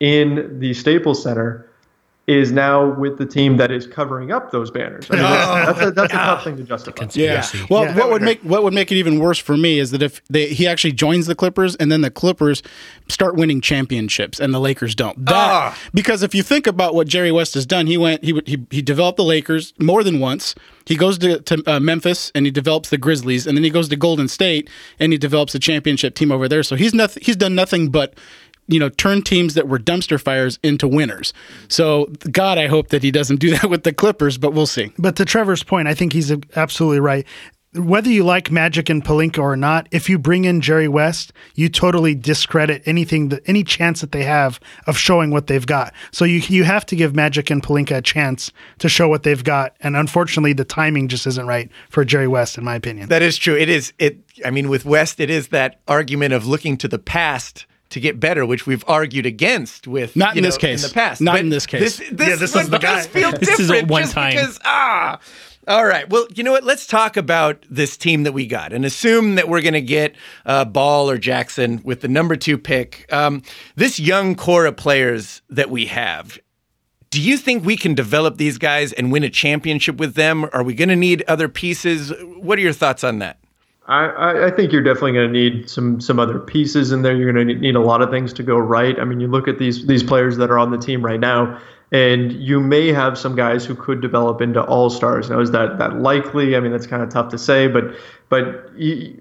[0.00, 1.67] in the Staples Center,
[2.28, 5.06] is now with the team that is covering up those banners.
[5.10, 6.96] I mean, that's, that's a, that's a tough thing to justify.
[6.96, 7.66] Conspiracy.
[7.70, 7.96] Well, Yeah.
[7.96, 10.48] what would make what would make it even worse for me is that if they,
[10.48, 12.62] he actually joins the Clippers and then the Clippers
[13.08, 15.24] start winning championships and the Lakers don't.
[15.24, 15.78] That Ah.
[15.94, 18.82] because if you think about what Jerry West has done, he went he he he
[18.82, 20.54] developed the Lakers more than once.
[20.84, 23.88] He goes to, to uh, Memphis and he develops the Grizzlies, and then he goes
[23.88, 26.62] to Golden State and he develops a championship team over there.
[26.62, 27.22] So he's nothing.
[27.24, 28.14] He's done nothing but
[28.68, 31.32] you know turn teams that were dumpster fires into winners.
[31.68, 34.92] So God, I hope that he doesn't do that with the Clippers, but we'll see.
[34.98, 37.26] But to Trevor's point, I think he's absolutely right.
[37.74, 41.68] Whether you like Magic and Pelinka or not, if you bring in Jerry West, you
[41.68, 45.92] totally discredit anything that any chance that they have of showing what they've got.
[46.10, 49.44] So you you have to give Magic and Pelinka a chance to show what they've
[49.44, 49.76] got.
[49.80, 53.10] And unfortunately, the timing just isn't right for Jerry West, in my opinion.
[53.10, 53.56] That is true.
[53.56, 56.98] It is it I mean with West it is that argument of looking to the
[56.98, 60.82] past to get better, which we've argued against with Not you in this case.
[60.84, 61.20] in the past.
[61.20, 61.80] Not But in this case.
[61.98, 63.12] This, this, Yeah, this one is the does guy.
[63.12, 64.32] feel This is a one just time.
[64.32, 65.18] because ah.
[65.66, 66.08] All right.
[66.08, 66.64] Well, you know what?
[66.64, 70.16] Let's talk about this team that we got and assume that we're going to get
[70.46, 73.04] uh, Ball or Jackson with the number two pick.
[73.12, 73.42] Um,
[73.76, 76.38] this young core of players that we have,
[77.10, 80.48] do you think we can develop these guys and win a championship with them?
[80.54, 82.12] Are we going to need other pieces?
[82.22, 83.38] What are your thoughts on that?
[83.88, 87.16] I, I- think you're definitely going to need some some other pieces in there.
[87.16, 88.98] You're going to need a lot of things to go right.
[89.00, 91.58] I mean, you look at these these players that are on the team right now,
[91.90, 95.30] and you may have some guys who could develop into all stars.
[95.30, 96.54] Now, is that that likely?
[96.54, 97.94] I mean, that's kind of tough to say, but
[98.28, 98.70] but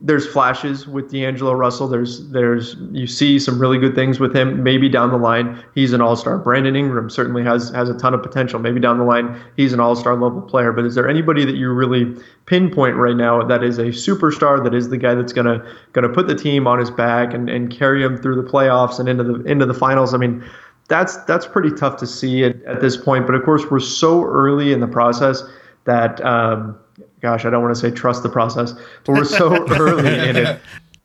[0.01, 1.87] there's flashes with D'Angelo Russell.
[1.87, 4.63] There's there's you see some really good things with him.
[4.63, 6.37] Maybe down the line he's an all star.
[6.37, 8.59] Brandon Ingram certainly has has a ton of potential.
[8.59, 10.73] Maybe down the line he's an all star level player.
[10.73, 14.61] But is there anybody that you really pinpoint right now that is a superstar?
[14.61, 17.71] That is the guy that's gonna gonna put the team on his back and, and
[17.71, 20.13] carry him through the playoffs and into the into the finals?
[20.13, 20.43] I mean
[20.87, 23.25] that's that's pretty tough to see at, at this point.
[23.25, 25.43] But of course, we're so early in the process
[25.83, 26.77] that, um,
[27.21, 28.73] gosh, I don't want to say trust the process,
[29.03, 30.59] but we're so early in it.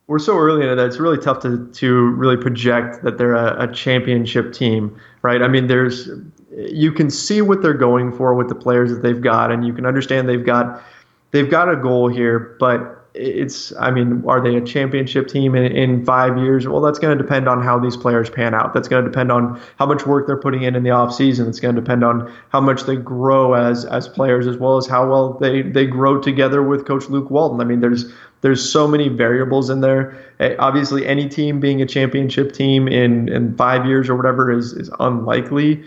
[0.06, 3.34] We're so early in it that it's really tough to to really project that they're
[3.34, 5.42] a, a championship team, right?
[5.42, 6.10] I mean, there's
[6.50, 9.72] you can see what they're going for with the players that they've got, and you
[9.72, 10.82] can understand they've got
[11.30, 15.64] they've got a goal here, but it's i mean are they a championship team in,
[15.72, 16.66] in five years?
[16.66, 18.72] Well that's going to depend on how these players pan out.
[18.72, 21.48] That's going to depend on how much work they're putting in in the offseason.
[21.48, 24.86] It's going to depend on how much they grow as as players as well as
[24.86, 27.60] how well they they grow together with coach luke walton.
[27.60, 30.18] I mean there's there's so many variables in there.
[30.40, 34.72] Eh, obviously any team being a championship team in in five years or whatever is
[34.72, 35.84] is unlikely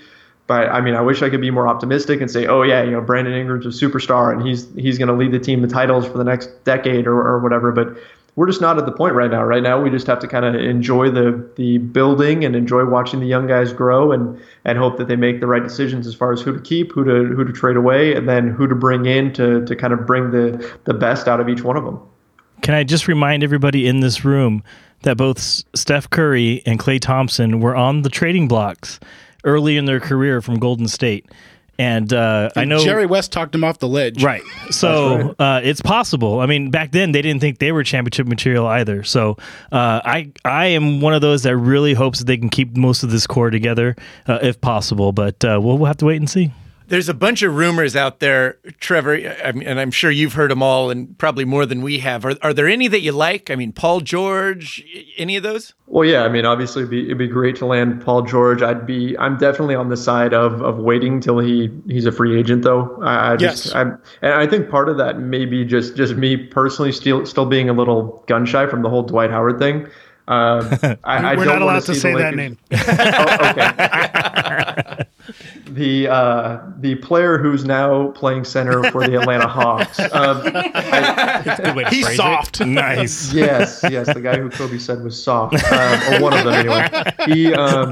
[0.47, 2.91] but I mean, I wish I could be more optimistic and say, oh yeah, you
[2.91, 6.05] know, Brandon Ingram's a superstar and he's he's going to lead the team to titles
[6.07, 7.71] for the next decade or, or whatever.
[7.71, 7.97] But
[8.35, 9.43] we're just not at the point right now.
[9.43, 13.21] Right now, we just have to kind of enjoy the the building and enjoy watching
[13.21, 16.31] the young guys grow and and hope that they make the right decisions as far
[16.31, 19.05] as who to keep, who to who to trade away, and then who to bring
[19.05, 21.99] in to to kind of bring the the best out of each one of them.
[22.61, 24.63] Can I just remind everybody in this room
[25.03, 28.99] that both Steph Curry and Klay Thompson were on the trading blocks
[29.45, 31.25] early in their career from Golden State.
[31.77, 34.23] And, uh, and I know Jerry West talked him off the ledge.
[34.23, 34.41] Right.
[34.71, 35.35] So right.
[35.39, 36.39] Uh, it's possible.
[36.39, 39.03] I mean, back then they didn't think they were championship material either.
[39.03, 39.37] So
[39.73, 43.03] uh, I I am one of those that really hopes that they can keep most
[43.03, 45.11] of this core together uh, if possible.
[45.11, 46.53] But uh, we'll, we'll have to wait and see.
[46.87, 50.89] There's a bunch of rumors out there, Trevor, and I'm sure you've heard them all,
[50.89, 52.25] and probably more than we have.
[52.25, 53.49] Are, are there any that you like?
[53.49, 54.83] I mean, Paul George,
[55.17, 55.73] any of those?
[55.87, 56.23] Well, yeah.
[56.23, 58.61] I mean, obviously, it'd be, it'd be great to land Paul George.
[58.61, 62.39] I'd be, I'm definitely on the side of of waiting till he he's a free
[62.39, 63.01] agent, though.
[63.01, 63.75] I, I just, yes.
[63.75, 67.45] I'm, and I think part of that may be just just me personally still still
[67.45, 69.87] being a little gun shy from the whole Dwight Howard thing.
[70.27, 72.57] Um, I, We're not allowed to say that name.
[72.71, 75.03] oh, okay.
[75.65, 79.99] the uh, the player who's now playing center for the Atlanta Hawks.
[80.15, 82.61] Um, I, He's soft.
[82.61, 82.67] It.
[82.67, 83.33] Nice.
[83.33, 84.13] Yes, yes.
[84.13, 86.87] The guy who Kobe said was soft, um, or one of them anyway.
[87.25, 87.91] He, um,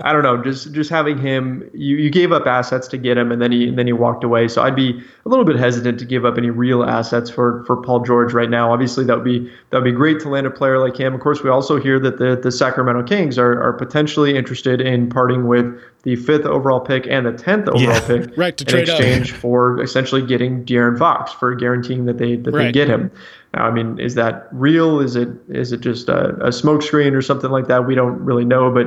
[0.00, 0.42] I don't know.
[0.42, 3.68] Just just having him, you, you gave up assets to get him, and then he
[3.68, 4.48] and then he walked away.
[4.48, 7.76] So I'd be a little bit hesitant to give up any real assets for for
[7.76, 8.72] Paul George right now.
[8.72, 11.14] Obviously, that would be that would be great to land a player like him.
[11.14, 15.08] Of course, we also hear that the the Sacramento Kings are are potentially interested in
[15.08, 18.06] parting with the fifth overall pick and the tenth overall yeah.
[18.06, 19.38] pick right, to in exchange up.
[19.38, 22.64] for essentially getting De'Aaron Fox for guaranteeing that they that right.
[22.66, 23.10] they get him.
[23.52, 25.00] Now, I mean, is that real?
[25.00, 27.86] Is it is it just a, a smokescreen or something like that?
[27.86, 28.86] We don't really know, but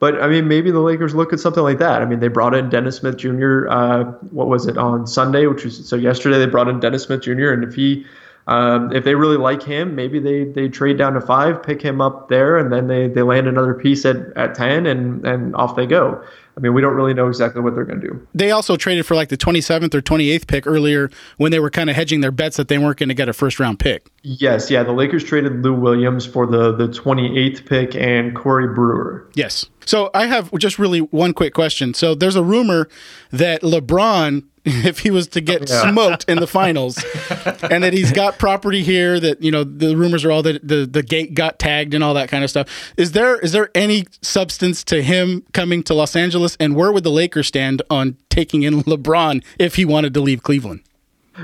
[0.00, 2.02] but I mean, maybe the Lakers look at something like that.
[2.02, 3.68] I mean, they brought in Dennis Smith Jr.
[3.68, 5.46] Uh, what was it on Sunday?
[5.46, 7.50] Which was so yesterday they brought in Dennis Smith Jr.
[7.50, 8.06] And if he
[8.48, 12.00] um, if they really like him, maybe they, they trade down to five, pick him
[12.00, 15.76] up there, and then they, they land another piece at, at 10, and, and off
[15.76, 16.24] they go.
[16.58, 18.26] I mean, we don't really know exactly what they're going to do.
[18.34, 21.88] They also traded for like the 27th or 28th pick earlier when they were kind
[21.88, 24.08] of hedging their bets that they weren't going to get a first round pick.
[24.22, 24.82] Yes, yeah.
[24.82, 29.30] The Lakers traded Lou Williams for the, the 28th pick and Corey Brewer.
[29.34, 29.66] Yes.
[29.88, 31.94] So I have just really one quick question.
[31.94, 32.90] So there's a rumor
[33.32, 35.90] that LeBron if he was to get yeah.
[35.90, 36.98] smoked in the finals
[37.70, 40.84] and that he's got property here that you know the rumors are all that the
[40.84, 44.04] the gate got tagged and all that kind of stuff is there is there any
[44.20, 48.64] substance to him coming to Los Angeles and where would the Lakers stand on taking
[48.64, 50.82] in LeBron if he wanted to leave Cleveland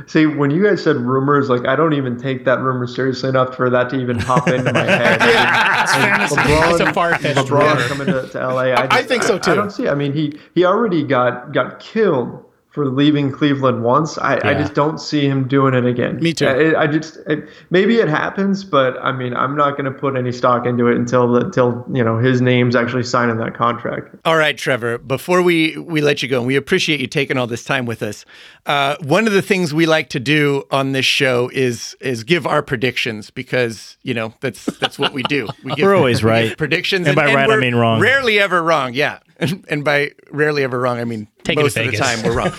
[0.07, 3.55] See, when you guys said rumors, like I don't even take that rumor seriously enough
[3.55, 5.21] for that to even pop into my head.
[5.21, 8.61] yeah, I mean, LeBron, That's a far LeBron coming to, to LA.
[8.61, 9.51] I, just, I think so too.
[9.51, 9.89] I, I, don't see.
[9.89, 14.19] I mean, he he already got got killed for leaving Cleveland once.
[14.19, 14.49] I, yeah.
[14.49, 16.17] I just don't see him doing it again.
[16.17, 16.49] Me too.
[16.49, 20.17] I, I just it, maybe it happens, but I mean I'm not going to put
[20.17, 24.17] any stock into it until until you know his name's actually signing that contract.
[24.25, 24.99] All right, Trevor.
[24.99, 28.03] Before we we let you go, and we appreciate you taking all this time with
[28.03, 28.25] us.
[28.67, 32.45] Uh, one of the things we like to do on this show is is give
[32.45, 35.47] our predictions because you know that's that's what we do.
[35.65, 38.01] We give, we're always right predictions, and, and by and right I mean wrong.
[38.01, 38.95] Rarely ever wrong.
[38.95, 42.37] Yeah, and, and by rarely ever wrong, I mean Take most of the time we're
[42.37, 42.53] wrong.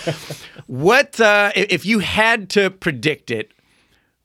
[0.66, 3.52] what uh, if you had to predict it?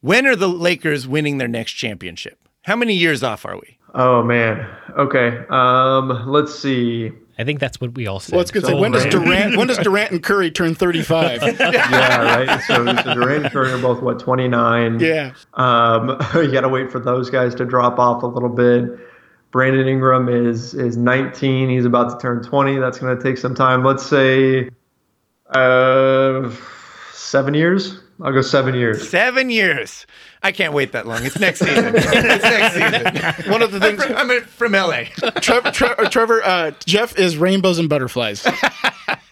[0.01, 2.39] When are the Lakers winning their next championship?
[2.63, 3.77] How many years off are we?
[3.93, 4.67] Oh man.
[4.97, 5.43] Okay.
[5.49, 7.11] Um, let's see.
[7.39, 8.33] I think that's what we all said.
[8.33, 8.61] Well, it's good.
[8.61, 9.05] to say, So when does.
[9.05, 9.57] Durant?
[9.57, 11.41] When does Durant and Curry turn 35?
[11.59, 12.61] yeah, right.
[12.63, 14.99] So, so Durant and Curry are both what 29.
[14.99, 15.33] yeah.
[15.55, 18.83] Um, you got to wait for those guys to drop off a little bit.
[19.51, 21.69] Brandon Ingram is is 19.
[21.69, 22.77] He's about to turn 20.
[22.77, 23.83] That's going to take some time.
[23.83, 24.69] Let's say
[25.49, 26.51] uh,
[27.13, 27.99] seven years.
[28.21, 29.09] I'll go seven years.
[29.09, 30.05] Seven years.
[30.43, 31.25] I can't wait that long.
[31.25, 31.85] It's next season.
[31.95, 33.51] it's next season.
[33.51, 34.03] One of the I'm things.
[34.03, 35.03] from, I'm from LA.
[35.41, 38.45] Trevor, Trevor, Trevor uh, Jeff is rainbows and butterflies.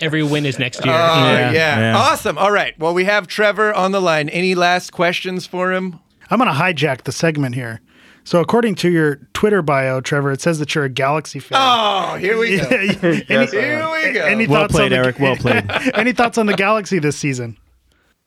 [0.00, 0.94] Every win is next year.
[0.94, 1.50] Oh, yeah.
[1.52, 1.96] yeah.
[1.96, 2.36] Awesome.
[2.36, 2.78] All right.
[2.78, 4.28] Well, we have Trevor on the line.
[4.28, 5.98] Any last questions for him?
[6.30, 7.80] I'm going to hijack the segment here.
[8.26, 11.60] So, according to your Twitter bio, Trevor, it says that you're a Galaxy fan.
[11.62, 12.66] Oh, here we go.
[12.70, 14.24] any, Yes, Here we go.
[14.24, 15.20] any Well thoughts played, on the, Eric.
[15.20, 15.64] Well played.
[15.94, 17.56] any thoughts on the Galaxy this season?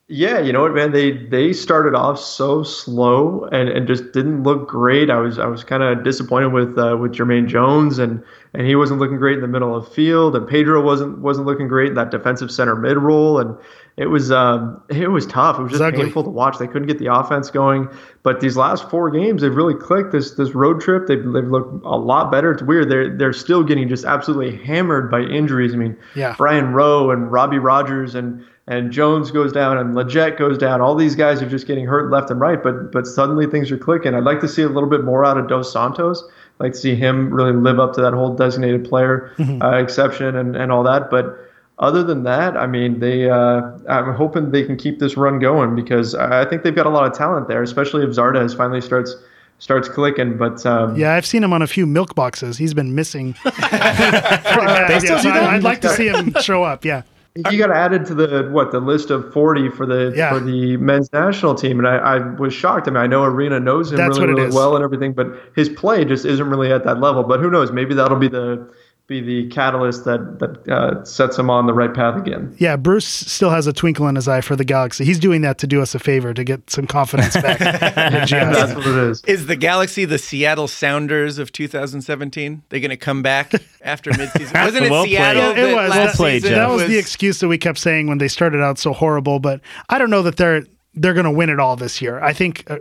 [0.08, 0.94] Yeah, you know what, man?
[0.94, 5.10] They they started off so slow and, and just didn't look great.
[5.10, 8.76] I was I was kind of disappointed with uh, with Jermaine Jones and and he
[8.76, 11.90] wasn't looking great in the middle of the field and Pedro wasn't wasn't looking great
[11.90, 13.56] in that defensive center mid role and
[14.00, 15.60] it was um, it was tough.
[15.60, 16.06] It was just ugly.
[16.06, 16.58] painful to watch.
[16.58, 17.90] They couldn't get the offense going.
[18.24, 20.14] But these last four games, they've really clicked.
[20.14, 22.50] This this road trip, they've, they've looked a lot better.
[22.54, 22.90] It's weird.
[22.90, 25.74] They're they're still getting just absolutely hammered by injuries.
[25.74, 26.34] I mean, Yeah.
[26.38, 30.80] Brian Rowe and Robbie Rogers and and Jones goes down and Lletget goes down.
[30.80, 32.64] All these guys are just getting hurt left and right.
[32.64, 34.16] But but suddenly things are clicking.
[34.16, 36.24] I'd like to see a little bit more out of Dos Santos.
[36.24, 40.38] I'd like to see him really live up to that whole designated player uh, exception
[40.38, 41.10] and, and all that.
[41.10, 41.49] But
[41.80, 43.30] other than that, I mean, they.
[43.30, 46.86] Uh, I'm hoping they can keep this run going because I I think they've got
[46.86, 49.16] a lot of talent there, especially if Zardes finally starts
[49.60, 50.38] starts clicking.
[50.38, 52.58] But um, Yeah, I've seen him on a few milk boxes.
[52.58, 53.36] He's been missing.
[53.44, 55.50] they still do that?
[55.50, 56.84] I'd like to see him show up.
[56.86, 57.04] Yeah.
[57.52, 60.34] you got added to the what the list of 40 for the Yeah.
[60.34, 63.60] for the men's national team and I, I was shocked i mean i know Arena
[63.60, 64.56] knows him That's really, really is.
[64.56, 67.72] well and everything but his play just isn't really at that level but who knows
[67.72, 68.68] maybe that'll be the
[69.10, 73.08] be the catalyst that that uh, sets him on the right path again Yeah, Bruce
[73.08, 75.04] still has a twinkle in his eye for the Galaxy.
[75.04, 77.60] He's doing that to do us a favor to get some confidence back.
[78.32, 82.62] in that's what it is Is the Galaxy the Seattle Sounders of 2017?
[82.70, 84.54] They're going to come back after midseason.
[84.64, 85.06] Wasn't it Well.
[85.06, 85.42] Seattle?
[85.42, 85.90] Yeah, it that was.
[85.90, 88.62] last Well played, season that was, the excuse that we kept saying when they started
[88.62, 89.40] out so horrible.
[89.40, 92.20] But I don't know that they're they're going to win it all this year.
[92.20, 92.78] I think uh,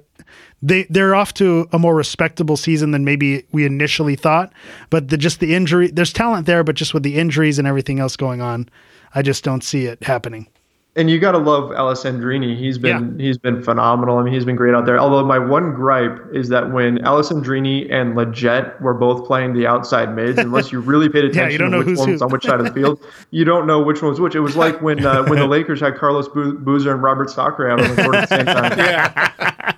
[0.62, 4.52] they they're off to a more respectable season than maybe we initially thought.
[4.90, 8.00] But the, just the injury, there's talent there, but just with the injuries and everything
[8.00, 8.68] else going on,
[9.14, 10.48] I just don't see it happening.
[10.96, 12.56] and you got to love Alessandrini.
[12.58, 13.24] He's been Yeah.
[13.24, 14.18] he's been phenomenal.
[14.18, 14.98] I mean, he's been great out there.
[14.98, 20.16] Although my one gripe is that when Alessandrini and Lletget were both playing the outside
[20.16, 22.20] mids, unless you really paid attention yeah, you don't know to which who's one was
[22.20, 22.24] who.
[22.26, 22.98] on which side of the field,
[23.30, 24.34] you don't know which one was which.
[24.34, 27.70] It was like when uh, when the Lakers had Carlos Bo- Boozer and Robert Sacre
[27.70, 29.74] out on the court at the same time.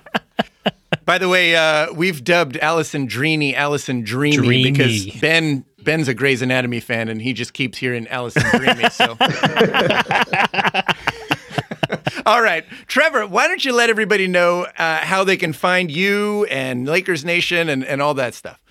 [1.11, 4.71] By the way, uh, we've dubbed Allison Dreamy Allison Dreamy, Dreamy.
[4.71, 8.89] because Ben Ben's a Grey's Anatomy fan and he just keeps hearing Allison Dreamy.
[8.91, 9.07] So,
[12.25, 16.45] all right, Trevor, why don't you let everybody know uh, how they can find you
[16.45, 18.61] and Lakers Nation and, and all that stuff?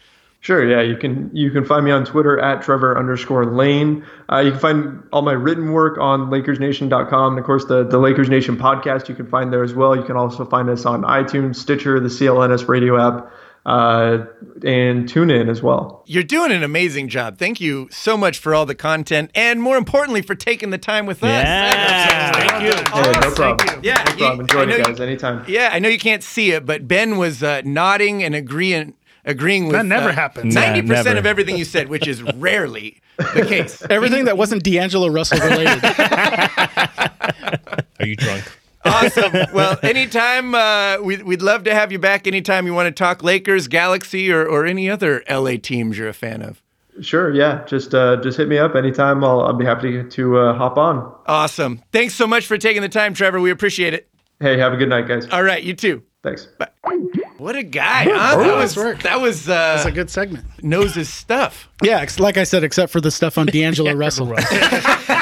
[0.43, 4.07] Sure, yeah, you can you can find me on Twitter at Trevor underscore Lane.
[4.33, 7.99] Uh, you can find all my written work on LakersNation.com, and of course the the
[7.99, 9.95] Lakers Nation podcast you can find there as well.
[9.95, 13.31] You can also find us on iTunes, Stitcher, the CLNS radio app,
[13.67, 14.25] uh,
[14.65, 16.03] and TuneIn as well.
[16.07, 17.37] You're doing an amazing job.
[17.37, 21.05] Thank you so much for all the content and more importantly for taking the time
[21.05, 21.29] with us.
[21.29, 22.33] Yeah.
[22.33, 22.69] Thank you.
[22.71, 23.81] Yeah, no problem.
[23.85, 24.37] Yeah, no problem.
[24.37, 24.99] you- Enjoyed I it, know guys.
[24.99, 25.45] you- Anytime.
[25.47, 29.67] Yeah, I know you can't see it, but Ben was uh, nodding and agreeing agreeing
[29.67, 30.55] with That never uh, happens.
[30.55, 33.83] Ninety Yeah, percent of everything you said, which is rarely the case.
[33.91, 35.85] Everything that wasn't D'Angelo Russell related.
[38.01, 38.45] Are you drunk?
[38.85, 39.33] awesome.
[39.53, 42.27] Well, anytime uh, we'd, we'd love to have you back.
[42.27, 46.13] Anytime you want to talk Lakers, Galaxy, or, or any other LA teams you're a
[46.15, 46.63] fan of.
[47.03, 47.65] Sure, yeah.
[47.67, 49.23] Just uh, just hit me up anytime.
[49.25, 51.13] I'll I'll be happy to uh, hop on.
[51.27, 51.83] Awesome.
[51.93, 53.41] Thanks so much for taking the time, Trevor.
[53.41, 54.09] We appreciate it.
[54.41, 55.27] Hey, have a good night, guys.
[55.31, 56.03] All right, you too.
[56.23, 56.49] Thanks.
[57.41, 58.37] What a guy, huh?
[58.37, 59.03] that was work.
[59.03, 60.45] that was uh, It's a good segment.
[60.63, 61.71] knows his stuff.
[61.83, 64.35] yeah, ex- like I said, except for the stuff on D'Angelo Russell.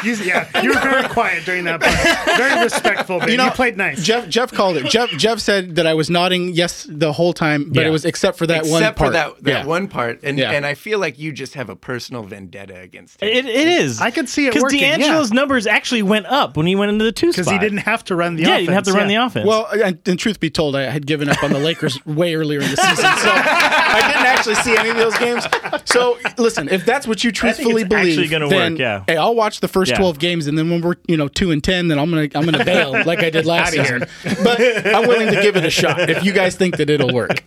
[0.05, 2.37] You, yeah, you were very quiet during that part.
[2.39, 3.31] Very respectful, man.
[3.31, 4.01] You, know, played nice.
[4.05, 4.87] Jeff Jeff called it.
[4.87, 7.89] Jeff Jeff said that I was nodding yes the whole time, but Yeah.
[7.89, 8.83] it was except for that one part.
[8.83, 9.09] Except part.
[9.09, 9.67] for that, that Yeah.
[9.67, 10.53] one part, and Yeah.
[10.53, 13.29] and I feel like you just have a personal vendetta against him.
[13.29, 14.01] It, it is.
[14.01, 14.99] I could see it because working, yeah.
[14.99, 17.47] D'Angelo's numbers actually went up when he went into the two spot.
[17.47, 18.61] because he didn't have to run the Yeah, offense.
[18.61, 19.19] he didn't have to run yeah.
[19.21, 19.47] the offense.
[19.49, 22.61] Well, and, and truth be told, I had given up on the Lakers way earlier
[22.61, 25.47] in the season, so I didn't actually see any of those games.
[25.85, 29.05] So listen, if that's what you truthfully it's believe, actually gonna then work, yeah.
[29.07, 29.99] hey, I'll watch the first Yeah.
[29.99, 32.45] twelve games, and then when we're you know two and ten, then I'm gonna I'm
[32.45, 34.07] gonna bail like I did last season.
[34.43, 37.43] But I'm willing to give it a shot if you guys think that it'll work.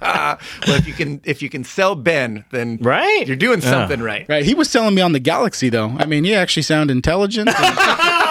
[0.00, 0.38] well,
[0.76, 3.26] if you can if you can sell Ben, then Right?
[3.26, 3.70] you're doing Yeah.
[3.70, 4.26] something right.
[4.28, 4.44] Right.
[4.44, 5.90] He was selling me on the Galaxy, though.
[5.98, 7.48] I mean, he actually sounded intelligent.
[7.48, 8.26] and-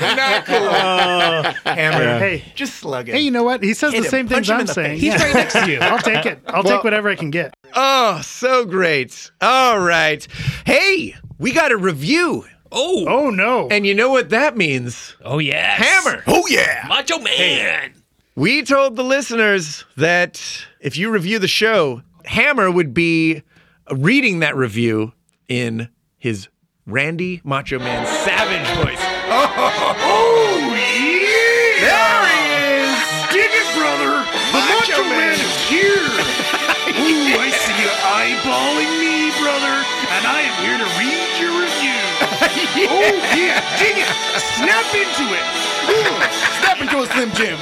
[0.00, 0.56] Not cool.
[0.56, 2.18] Oh, Hammer.
[2.18, 2.44] Hey.
[2.54, 3.12] just slug it.
[3.14, 3.62] Hey, you know what?
[3.62, 4.10] He says Hit the him.
[4.10, 5.00] same Punch things I'm saying.
[5.00, 5.12] face.
[5.12, 5.78] He's right next to you.
[5.80, 6.40] I'll take it.
[6.46, 7.54] I'll Well- take whatever I can get.
[7.74, 9.30] Oh, so great.
[9.40, 10.26] All right.
[10.64, 12.44] Hey, we got a review.
[12.70, 13.66] Oh, Oh no!
[13.70, 15.16] And you know what that means?
[15.24, 16.22] oh yeah, Hammer.
[16.26, 16.84] oh, yeah.
[16.86, 17.94] Macho Man.
[18.36, 23.42] We told the listeners that if you review the show, Hammer would be
[23.90, 25.12] reading that review
[25.48, 25.88] in
[26.18, 26.48] his
[26.86, 29.17] Randy Macho Man Savage voice.
[29.30, 31.84] Oh, yeah!
[31.84, 32.40] There he
[32.80, 32.96] is!
[33.28, 34.24] Dig it, brother!
[34.24, 36.08] The Macho Man is here!
[36.96, 39.84] Ooh, I see you eyeballing me, brother,
[40.16, 42.00] and I am here to read your review.
[42.90, 44.08] Oh, yeah, dig it!
[44.56, 45.44] Snap into it!
[46.60, 47.58] Snap into a Slim Jim.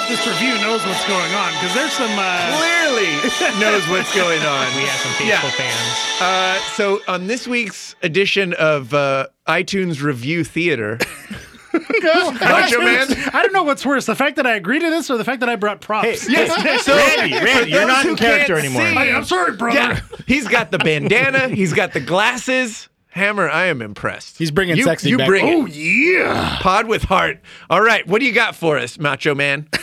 [0.00, 2.10] Whoever left this review knows what's going on, because there's some.
[2.18, 4.66] Uh, clearly knows what's going on.
[4.76, 5.40] We have some Yeah.
[5.40, 6.20] faithful fans.
[6.20, 10.98] Uh, so on this week's edition of uh, iTunes Review Theater,
[11.72, 13.06] Macho Man.
[13.32, 15.40] I don't know what's worse, the fact that I agreed to this or the fact
[15.40, 16.28] that I brought props.
[16.28, 18.82] Yes, so Randy, Randy, you're not in character anymore.
[18.82, 19.78] see- I'm sorry, brother.
[19.78, 21.48] Yeah, he's got the bandana.
[21.48, 22.88] He's got the glasses.
[23.10, 24.38] Hammer, I am impressed.
[24.38, 25.26] He's bringing you, sexy You back.
[25.26, 25.72] bring Oh, it.
[25.74, 26.58] yeah.
[26.60, 27.40] Pod with heart.
[27.68, 29.68] All right, what do you got for us, Macho Man?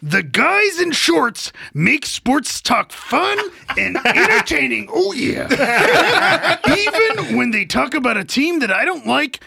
[0.00, 3.36] The guys in shorts make sports talk fun
[3.76, 4.88] and entertaining.
[4.92, 6.56] Oh, yeah.
[6.68, 9.40] Even when they talk about a team that I don't like,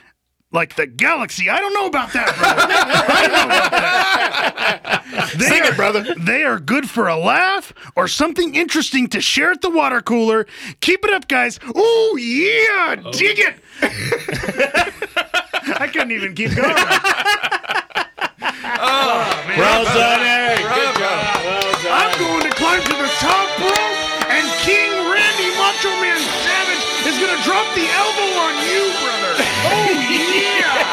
[0.51, 1.49] like the Galaxy.
[1.49, 2.74] I don't know about that, brother.
[3.07, 5.00] I don't know about that.
[5.12, 6.16] They Sing are, it, brother.
[6.18, 10.47] They are good for a laugh or something interesting to share at the water cooler.
[10.80, 11.59] Keep it up, guys.
[11.76, 12.95] Oh, yeah.
[13.12, 13.55] Dig it.
[15.80, 16.70] I couldn't even keep going.
[16.72, 16.78] oh,
[19.47, 19.59] man.
[19.59, 20.64] Well done, Eric.
[20.64, 21.43] Good job.
[21.43, 21.91] Well done.
[21.91, 27.20] I'm going to climb to the top rope, and King Randy Macho Man Savage is
[27.20, 29.36] going to drop the elbow on you, brother.
[29.68, 30.88] Oh, yeah.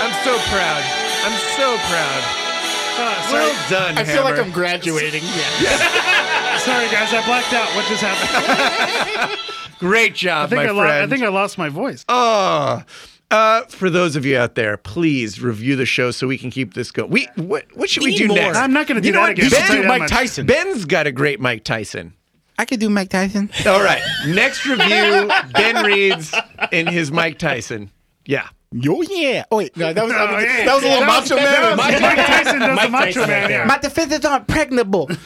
[0.00, 0.95] I'm so proud.
[1.26, 3.32] I'm so proud.
[3.32, 5.22] well done, I feel like I'm graduating.
[5.24, 6.58] Yeah.
[6.58, 7.68] Sorry, guys, I blacked out.
[7.74, 9.38] What just happened?
[9.80, 11.02] Great job, I think my I, lo- friend.
[11.04, 12.04] I think I lost my voice.
[12.08, 12.82] Oh,
[13.30, 16.74] uh, for those of you out there, please review the show so we can keep
[16.74, 17.10] this going.
[17.10, 18.36] We what, what should we Need do more.
[18.36, 18.58] next?
[18.58, 19.32] I'm not going to do You know that what?
[19.32, 19.44] again.
[19.46, 20.10] You should I'll do Mike much.
[20.10, 20.46] Tyson.
[20.46, 22.14] Ben's got a great Mike Tyson.
[22.58, 23.50] I could do Mike Tyson.
[23.66, 26.32] All right, next review, Ben reads
[26.72, 27.90] in his Mike Tyson.
[28.24, 28.48] Yeah.
[28.88, 29.44] Oh, yeah.
[29.50, 29.76] Oh, wait.
[29.76, 30.64] No, that was, Oh, yeah.
[30.64, 31.70] that was a little That was- macho that man.
[31.70, 33.50] was Mike Tyson does the Mike Macho Tyson Man.
[33.50, 33.64] yeah.
[33.64, 35.10] My defenses aren't pregnable.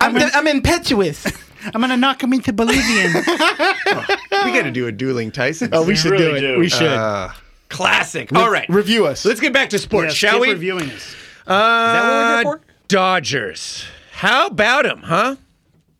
[0.00, 1.26] I'm, I'm impetuous.
[1.64, 3.12] I'm going to knock him into Bolivian.
[4.44, 5.68] We got to do a dueling Tyson.
[5.72, 6.52] Oh, we should really do it.
[6.54, 6.58] do.
[6.58, 6.88] We should.
[6.88, 7.30] Uh,
[7.68, 8.32] classic.
[8.34, 8.68] All right.
[8.68, 9.24] Review us.
[9.24, 10.50] Let's get back to sports, Yes, shall we?
[10.50, 11.14] reviewing us.
[11.46, 12.60] Uh, that what we're here for?
[12.88, 13.84] Dodgers.
[14.12, 15.36] How about them, huh?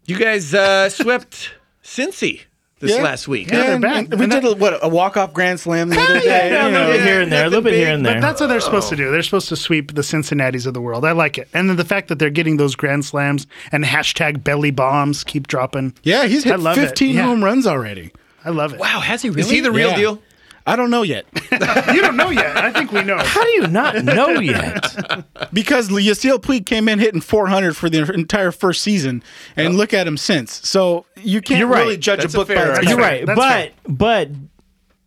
[0.06, 1.52] You guys uh, swept
[1.84, 2.40] Cincy
[2.82, 3.02] this Yeah.
[3.02, 3.50] last week.
[3.50, 4.04] Yeah, they're and- back.
[4.10, 6.50] and we And did a, what a walk off grand slam the other day.
[6.50, 6.92] Yeah, a you little know.
[6.92, 8.14] bit here and there, a little bit here and there.
[8.16, 9.08] But that's what they're supposed to do.
[9.08, 9.12] Oh.
[9.12, 11.04] They're supposed to sweep the Cincinnati's of the world.
[11.06, 11.48] I like it.
[11.54, 15.46] And then the fact that they're getting those grand slams and hashtag belly bombs keep
[15.46, 15.94] dropping.
[16.02, 16.80] Yeah, he's I hit love it.
[16.88, 17.22] 15 Yeah.
[17.22, 18.12] home runs already.
[18.44, 18.80] I love it.
[18.80, 19.40] Wow, has he really?
[19.42, 19.96] Is he the real Yeah.
[19.96, 20.22] deal?
[20.66, 22.56] I don't know yet You don't know yet.
[22.56, 23.18] I think we know.
[23.18, 24.94] How do you not know yet?
[25.52, 29.22] because Yasiel Puig came in hitting 400 for the entire first season,
[29.56, 30.66] and look at him since.
[30.68, 31.82] So you can't You're right.
[31.82, 32.98] really judge That's a a book fair by its argument.
[32.98, 33.70] You're right, That's but fair.
[33.88, 34.28] but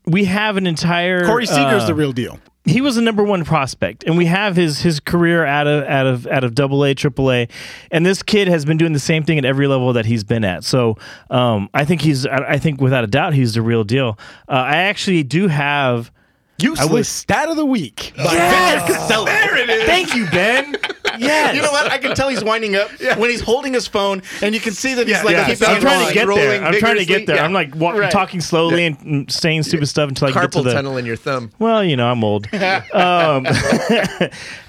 [0.06, 2.40] we have an entire Corey Seager's uh, the real deal.
[2.66, 6.08] He was the number one prospect, and we have his his career out of out
[6.08, 7.48] of out of Double A, Triple A,
[7.92, 10.44] and this kid has been doing the same thing at every level that he's been
[10.44, 10.64] at.
[10.64, 10.98] So
[11.30, 14.18] um, I think he's I I think without a doubt he's the real deal.
[14.50, 16.12] Uh, I actually do have.
[16.58, 18.14] Useless wish- stat of the week.
[18.18, 18.88] Yes!
[18.88, 19.84] Victor There it is.
[19.84, 20.78] Thank you, Ben.
[21.26, 21.56] Yes.
[21.56, 21.92] You know what?
[21.92, 24.94] I can tell he's winding up when he's holding his phone, and you can see
[24.96, 25.46] that he's Yeah, like yeah.
[25.48, 26.64] keeping I'm trying to get there.
[26.64, 27.36] I'm trying to get there.
[27.38, 27.44] Yeah.
[27.46, 28.12] I'm like wa- Right.
[28.12, 30.74] talking slowly and mm, saying stupid stuff until I get to Carpal the.
[30.74, 31.52] tunnel in your thumb.
[31.60, 32.48] Well, you know, I'm old.
[32.54, 33.46] um,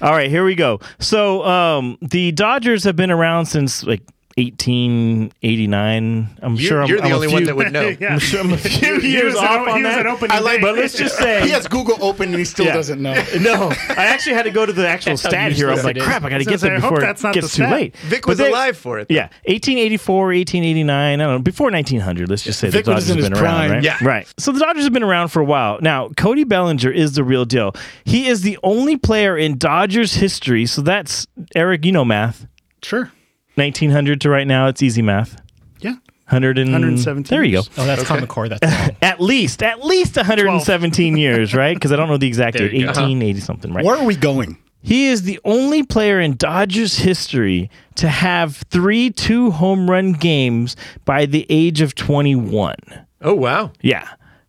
[0.01, 0.79] all right, here we go.
[0.99, 4.01] So um, the Dodgers have been around since like
[4.37, 6.29] 1889.
[6.41, 7.87] I'm You, sure I'm, you're the I'm only few, one that would know.
[7.99, 8.13] Yeah.
[8.13, 10.01] I'm sure I'm a few He years was an off o- on he was that.
[10.01, 12.65] an opening I like- but let's just say He has Google open, and he still
[12.65, 12.73] Yeah.
[12.73, 13.13] doesn't know.
[13.39, 15.69] no, I actually had to go to the actual stat here.
[15.69, 16.89] I was like, crap, I got to I get was gonna there say, I hope
[16.95, 17.95] before that's it not the gets too late.
[17.97, 19.07] Vic was they- alive for it.
[19.09, 19.15] though.
[19.15, 20.89] Yeah, 1884, 1889.
[21.21, 22.29] I don't know, before 1900.
[22.29, 23.71] Let's just say Vic the Dodgers in have been around, prime.
[23.71, 23.83] right?
[23.83, 23.97] Yeah.
[24.03, 24.31] right.
[24.37, 25.79] So the Dodgers have been around for a while.
[25.81, 27.73] Now, Cody Bellinger is the real deal.
[28.05, 30.65] He is the only player in Dodgers history.
[30.65, 31.25] So that's
[31.55, 31.85] Eric.
[31.85, 32.45] You know math.
[32.83, 33.11] Sure.
[33.57, 35.41] 1900 to right now, it's easy math.
[35.79, 35.91] Yeah.
[36.29, 37.63] 100 and, 117 There you go.
[37.77, 38.49] Oh, that's Common Core.
[38.49, 38.61] That's.
[39.01, 41.73] At least, at least 117 years, right?
[41.75, 42.75] Because I don't know the exact There date.
[42.79, 42.91] you go.
[42.91, 43.01] Uh-huh.
[43.01, 43.85] 1880 something, right?
[43.85, 44.57] Where are we going?
[44.81, 50.75] He is the only player in Dodgers history to have three two home run games
[51.03, 52.75] by the age of 21.
[53.21, 53.71] Oh wow.
[53.81, 54.07] Yeah.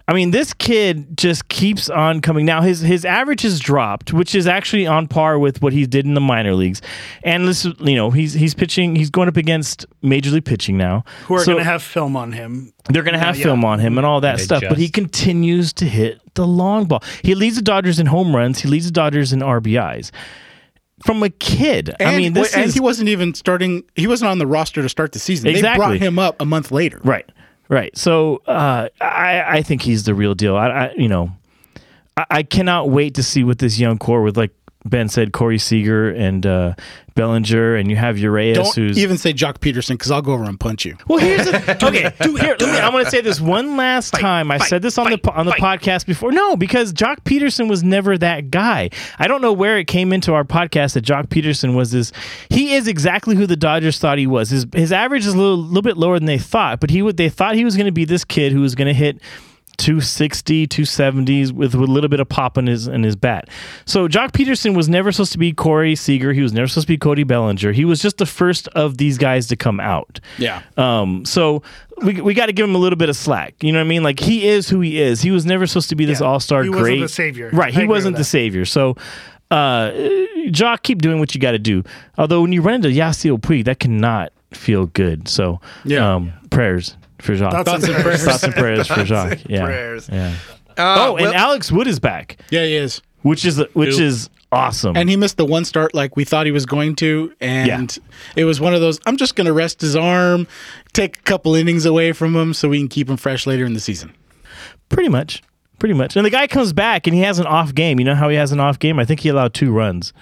[0.08, 2.46] I mean, this kid just keeps on coming.
[2.46, 6.06] Now his his average has dropped, which is actually on par with what he did
[6.06, 6.80] in the minor leagues.
[7.22, 8.96] And this, you know, he's he's pitching.
[8.96, 11.04] He's going up against major league pitching now.
[11.26, 12.72] Who are So going to have film on him?
[12.88, 13.44] They're going to have yeah.
[13.44, 14.64] film on him and all that They stuff.
[14.66, 17.02] But he continues to hit the long ball.
[17.22, 18.60] He leads the Dodgers in home runs.
[18.60, 20.10] He leads the Dodgers in RBIs.
[21.04, 23.84] From a kid, And, I mean, this and is he wasn't even starting.
[23.94, 25.52] He wasn't on the roster to start the season.
[25.52, 27.00] They brought him up a month later.
[27.04, 27.30] Right,
[27.68, 27.96] right.
[27.96, 30.56] So uh, I, I think he's the real deal.
[30.56, 31.30] I, I you know,
[32.16, 34.52] I, I cannot wait to see what this young core with, like
[34.84, 36.74] Ben said, Corey Seager and uh,
[37.18, 40.44] Bellinger, and you have Urias, Don't who's even say Joc Pederson because I'll go over
[40.44, 40.96] and punch you.
[41.08, 42.12] well, here's the okay.
[42.20, 42.78] Here, let me.
[42.78, 44.52] I'm going to say this one last time.
[44.52, 46.30] I said this on the on the podcast before.
[46.30, 48.90] No, because Joc Pederson was never that guy.
[49.18, 52.12] I don't know where it came into our podcast that Joc Pederson was this.
[52.50, 54.50] He is exactly who the Dodgers thought he was.
[54.50, 57.16] His his average is a little, little bit lower than they thought, but he would
[57.16, 59.20] they thought he was going to be this kid who was going to hit.
[59.78, 63.48] 260, 270s with, with a little bit of pop in his in his bat.
[63.86, 66.32] So Joc Pederson was never supposed to be Corey Seager.
[66.32, 67.72] He was never supposed to be Cody Bellinger.
[67.72, 70.20] He was just the first of these guys to come out.
[70.36, 70.62] Yeah.
[70.76, 71.62] Um, so
[72.02, 73.54] we, we got to give him a little bit of slack.
[73.62, 74.02] You know what I mean?
[74.02, 75.22] Like he is who he is.
[75.22, 76.26] He was never supposed to be this Yeah.
[76.26, 76.80] all star He great.
[76.82, 77.50] wasn't the savior.
[77.52, 77.74] Right.
[77.74, 78.64] I He wasn't the savior.
[78.64, 78.96] So,
[79.50, 79.90] uh,
[80.48, 81.82] Joc, keep doing what you got to do.
[82.18, 85.28] Although when you run into Yasiel Puig, that cannot feel good.
[85.28, 86.14] So, Yeah.
[86.16, 87.64] um, prayers for Joc.
[87.64, 88.24] Thoughts and prayers.
[88.24, 89.44] Thoughts and prayers for Joc.
[89.48, 89.64] Yeah.
[89.64, 90.08] prayers.
[90.12, 90.34] Yeah.
[90.76, 93.02] Uh, oh, and well- Alex Wood is back, Yeah, he is.
[93.22, 94.96] which is which is awesome.
[94.96, 97.98] And he missed the one start like we thought he was going to, and
[98.36, 99.00] it was one of those.
[99.06, 100.46] I'm just going to rest his arm,
[100.92, 103.72] take a couple innings away from him, so we can keep him fresh later in
[103.74, 104.14] the season.
[104.88, 105.42] Pretty much.
[105.80, 106.16] Pretty much.
[106.16, 107.98] And the guy comes back and he has an off game.
[108.00, 108.98] You know how he has an off game?
[108.98, 110.12] I think he allowed two runs.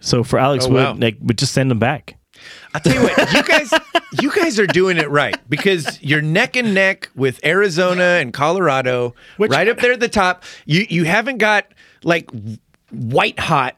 [0.00, 0.94] So for Alex Oh, Wood, wow.
[0.94, 2.16] like, but just send him back.
[2.74, 3.72] I'll tell you what, you guys,
[4.20, 9.14] you guys are doing it right because you're neck and neck with Arizona and Colorado,
[9.38, 10.44] right up there at the top.
[10.66, 11.66] You you haven't got
[12.04, 12.30] like
[12.90, 13.76] white hot,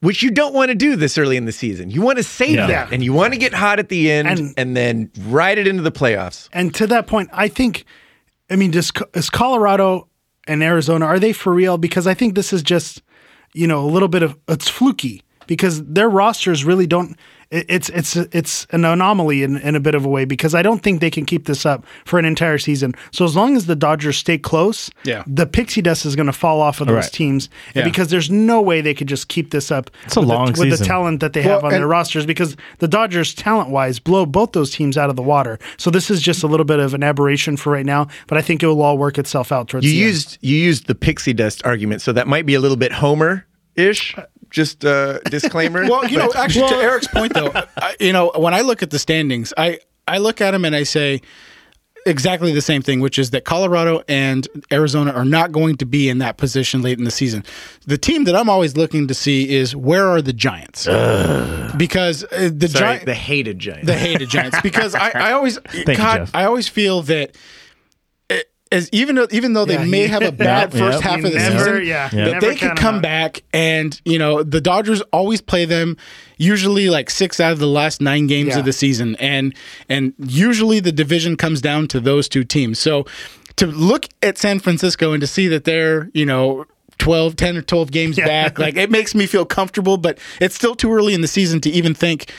[0.00, 1.90] which you don't want to do this early in the season.
[1.90, 2.66] You want to save Yeah.
[2.66, 5.66] that, and you want to get hot at the end, and, And- then ride it
[5.66, 6.48] into the playoffs.
[6.52, 7.84] And to that point, I think,
[8.50, 10.08] I mean, does, is Colorado
[10.46, 11.76] and Arizona, are they for real?
[11.78, 13.02] Because I think this is just,
[13.54, 17.16] you know, a little bit of, it's fluky because their rosters really don't,
[17.52, 20.82] it's it's it's an anomaly in, in a bit of a way because I don't
[20.82, 22.94] think they can keep this up for an entire season.
[23.12, 25.22] So as long as the Dodgers stay close, Yeah.
[25.28, 27.12] the pixie dust is going to fall off of those Right.
[27.12, 27.84] teams Yeah.
[27.84, 29.90] because there's no way they could just keep this up.
[30.06, 32.26] It's a with long the, with the talent that they Well, have on their rosters
[32.26, 35.58] because the Dodgers talent wise blow both those teams out of the water.
[35.76, 38.42] So this is just a little bit of an aberration for right now, but I
[38.42, 40.06] think it will all work itself out towards You the end.
[40.08, 43.46] used you used the pixie dust argument, so that might be a little bit Homer
[43.76, 44.16] ish.
[44.18, 45.84] Uh, Just uh, disclaimer.
[45.88, 48.82] Well, you know, But- actually, to Eric's point though, I, you know, when I look
[48.82, 49.78] at the standings, I
[50.08, 51.20] I look at them and I say
[52.06, 56.08] exactly the same thing, which is that Colorado and Arizona are not going to be
[56.08, 57.42] in that position late in the season.
[57.86, 60.86] The team that I'm always looking to see is where are the Giants?
[61.76, 65.58] Because uh, the sorry, Giants, the hated Giants, the hated Giants because I, I always
[65.74, 66.30] you, God, Jeff.
[66.34, 67.36] I always feel that it-
[68.72, 71.08] as even though even though they may have a bad Yeah, first yeah.
[71.10, 72.24] half You of the never- season, yeah, Yeah.
[72.30, 73.02] that they could come out.
[73.02, 75.96] back and you know the Dodgers always play them
[76.36, 78.58] usually like six out of the last nine games Yeah.
[78.60, 79.54] of the season and
[79.88, 83.06] and usually the division comes down to those two teams so
[83.56, 86.64] to look at San Francisco and to see that they're you know
[86.98, 90.74] 12 10 or 12 games back like it makes me feel comfortable but it's still
[90.74, 92.32] too early in the season to even think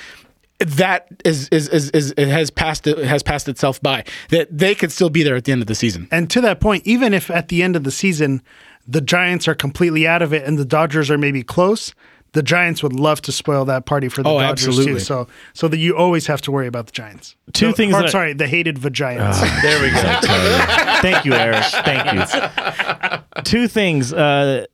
[0.59, 4.73] that is is, is, is it has passed it has passed itself by that they
[4.73, 7.13] could still be there at the end of the season And to that point, even
[7.13, 8.41] if at the end of the season
[8.87, 11.93] the Giants are completely out of it and the Dodgers are maybe close,
[12.31, 14.93] the Giants would love to spoil that party for the Oh, Dodgers absolutely.
[14.95, 14.99] too.
[14.99, 17.35] So so that you always have to worry about the Giants.
[17.53, 19.39] Two The- things or, that- sorry, the hated Vagiants.
[19.61, 20.01] there we go.
[21.01, 21.63] Thank you, Eric.
[21.85, 23.19] Thank you.
[23.43, 24.11] Two things.
[24.13, 24.65] Uh,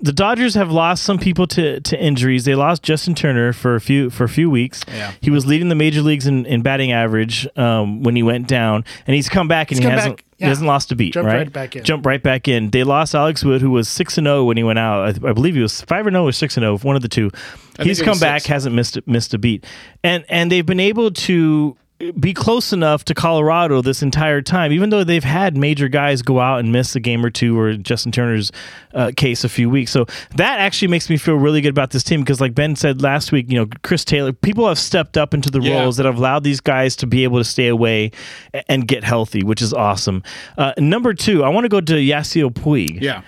[0.00, 2.44] the Dodgers have lost some people to, to injuries.
[2.44, 4.84] They lost Justin Turner for a few for a few weeks.
[4.86, 5.12] Yeah.
[5.20, 8.84] He was leading the major leagues in, in batting average um, when he went down,
[9.06, 11.14] and he's come back and He's he hasn't back, he hasn't lost a beat.
[11.14, 11.38] Jumped right?
[11.38, 11.82] right back in.
[11.82, 12.70] Jumped right back in.
[12.70, 15.04] They lost Alex Wood, who was six and zero when he went out.
[15.04, 17.08] I, I believe he was five and zero or six and zero, one of the
[17.08, 17.30] two.
[17.80, 18.48] He's come back, six.
[18.48, 19.66] hasn't missed missed a beat,
[20.04, 21.76] and and they've been able to
[22.20, 26.38] be close enough to Colorado this entire time, even though they've had major guys go
[26.38, 28.52] out and miss a game or two, or Justin Turner's
[28.94, 29.90] uh, case a few weeks.
[29.90, 33.02] So that actually makes me feel really good about this team because, like Ben said
[33.02, 35.80] last week, you know, Chris Taylor, people have stepped up into the Yeah.
[35.80, 38.12] roles that have allowed these guys to be able to stay away
[38.68, 40.22] and get healthy, which is awesome.
[40.56, 43.22] Uh, number two, I want to go to Yasiel Puig Yeah.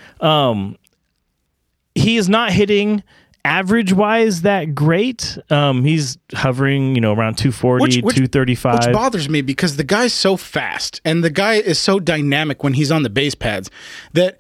[1.96, 3.02] he is not hitting
[3.45, 5.38] average wise that great.
[5.51, 8.74] Um, he's hovering, you know, around 240, Which- which- 235.
[8.86, 12.74] Which bothers me because the guy's so fast and the guy is so dynamic when
[12.74, 13.70] he's on the base pads
[14.12, 14.38] that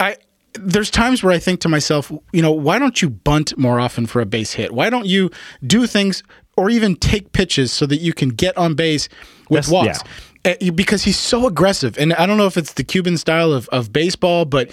[0.00, 0.16] I
[0.54, 4.06] there's times where I think to myself, you know, why don't you bunt more often
[4.06, 4.72] for a base hit?
[4.72, 5.30] Why don't you
[5.64, 6.22] do things
[6.56, 9.08] or even take pitches so that you can get on base
[9.50, 10.00] with That's- walks?
[10.44, 11.96] Uh, you- because he's so aggressive.
[11.98, 14.70] And I don't know if it's the Cuban style of, of baseball, but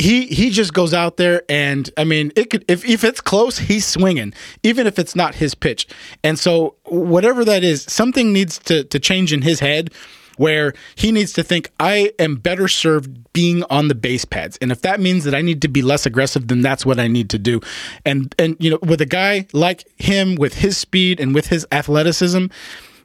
[0.00, 3.58] he he just goes out there and I mean it could if if it's close
[3.58, 4.32] he's swinging
[4.62, 5.86] even if it's not his pitch.
[6.24, 9.92] And so whatever that is something needs to to change in his head
[10.38, 14.56] where he needs to think I am better served being on the base pads.
[14.62, 17.06] And if that means that I need to be less aggressive then that's what I
[17.06, 17.60] need to do.
[18.06, 21.66] And and you know with a guy like him with his speed and with his
[21.70, 22.46] athleticism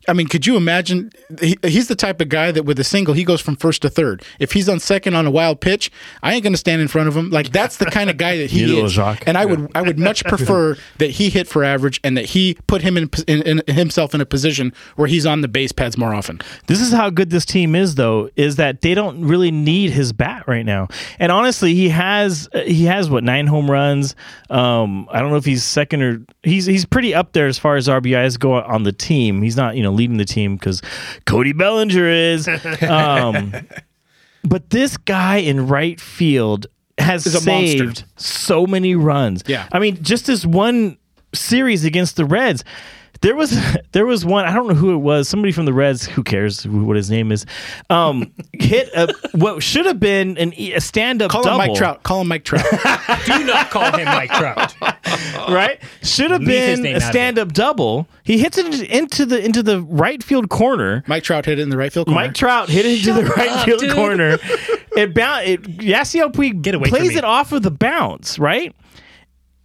[0.08, 1.12] I mean, could you imagine?
[1.39, 3.89] He, he's the type of guy that with a single, he goes from first to
[3.89, 4.24] third.
[4.39, 5.91] If he's on second on a wild pitch,
[6.22, 7.30] I ain't going to stand in front of him.
[7.30, 8.97] Like that's the kind of guy that he Neither is.
[8.97, 9.24] Joc.
[9.26, 12.58] And I would, I would much prefer that he hit for average and that he
[12.68, 15.97] put him in, in, in himself in a position where he's on the base pads
[15.97, 16.39] more often.
[16.68, 20.14] This is how good this team is, though, is that they don't really need his
[20.14, 20.88] bat right now.
[21.20, 24.16] And honestly, he has uh, he has what nine home runs.
[24.49, 27.76] Um, I don't know if he's second or he's he's pretty up there as far
[27.76, 29.41] as RBIs go on the team.
[29.41, 30.82] He's not you know leading the team because
[31.26, 32.48] Cody Bellinger is.
[32.86, 33.54] Um,
[34.43, 36.68] but this guy in right field
[36.98, 37.78] has a monster.
[37.78, 39.43] saved so many runs.
[39.48, 39.68] Yeah.
[39.72, 40.98] I mean, just this one
[41.34, 42.64] series against the Reds.
[43.26, 43.57] There was
[43.91, 46.61] there was one I don't know who it was somebody from the Reds who cares
[46.61, 47.47] who, what his name is
[47.89, 51.69] um, hit a, what should have been an, e- a stand up Call double him
[51.69, 52.03] Mike Trout.
[52.03, 52.63] Call him Mike Trout.
[53.26, 54.76] Do not call him Mike Trout.
[55.49, 57.05] right should have been a out of it.
[57.05, 61.45] stand up double he hits it into the into the right field corner Mike Trout
[61.45, 62.21] hit it in the right field corner.
[62.21, 63.93] Mike Trout hit it into the right up, field dude.
[63.93, 64.38] corner.
[64.95, 65.47] It bound.
[65.47, 68.39] It Yasiel Puig Get away plays it off of the bounce.
[68.39, 68.76] Right.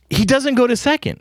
[0.09, 1.21] He doesn't go to second.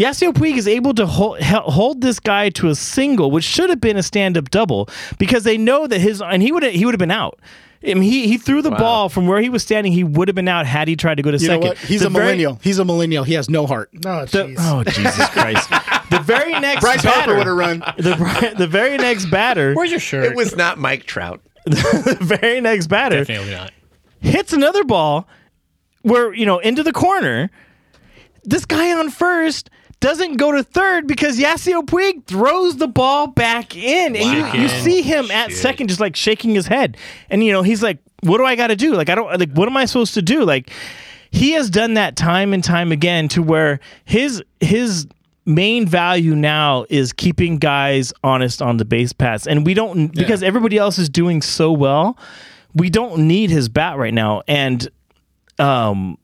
[0.00, 3.80] Yasiel Puig is able to hold, hold this guy to a single, which should have
[3.80, 4.88] been a stand-up double,
[5.18, 7.38] because they know that his and he would he would have been out.
[7.82, 9.92] I mean, he he threw the ball from where he was standing.
[9.92, 11.68] He would have been out had he tried to go to You know second.
[11.68, 11.78] what?
[11.78, 12.58] He's The a very- millennial.
[12.62, 13.24] He's a millennial.
[13.24, 13.90] He has no heart.
[13.92, 15.68] No, the- oh Jesus Christ!
[16.10, 17.78] the very next Bryce batter, Harper would have run.
[17.96, 20.24] the, the very next batter, Where's your shirt?
[20.24, 21.40] It was not Mike Trout.
[21.66, 23.70] the very next batter definitely not.
[24.20, 25.26] hits another ball
[26.02, 27.50] where you know into the corner.
[28.44, 29.68] This guy on first
[30.00, 34.24] doesn't go to third because Yasiel Puig throws the ball back in, and
[34.56, 36.96] you, you see him at second just like shaking his head,
[37.28, 38.94] and you know he's like, "What do I got to do?
[38.94, 40.70] Like I don't like what am I supposed to do?" Like
[41.30, 45.06] he has done that time and time again to where his his
[45.46, 49.46] main value now is keeping guys honest on the base paths.
[49.46, 52.18] And we don't because everybody else is doing so well
[52.74, 54.42] we don't need his bat right now.
[54.46, 54.88] And
[55.58, 56.18] um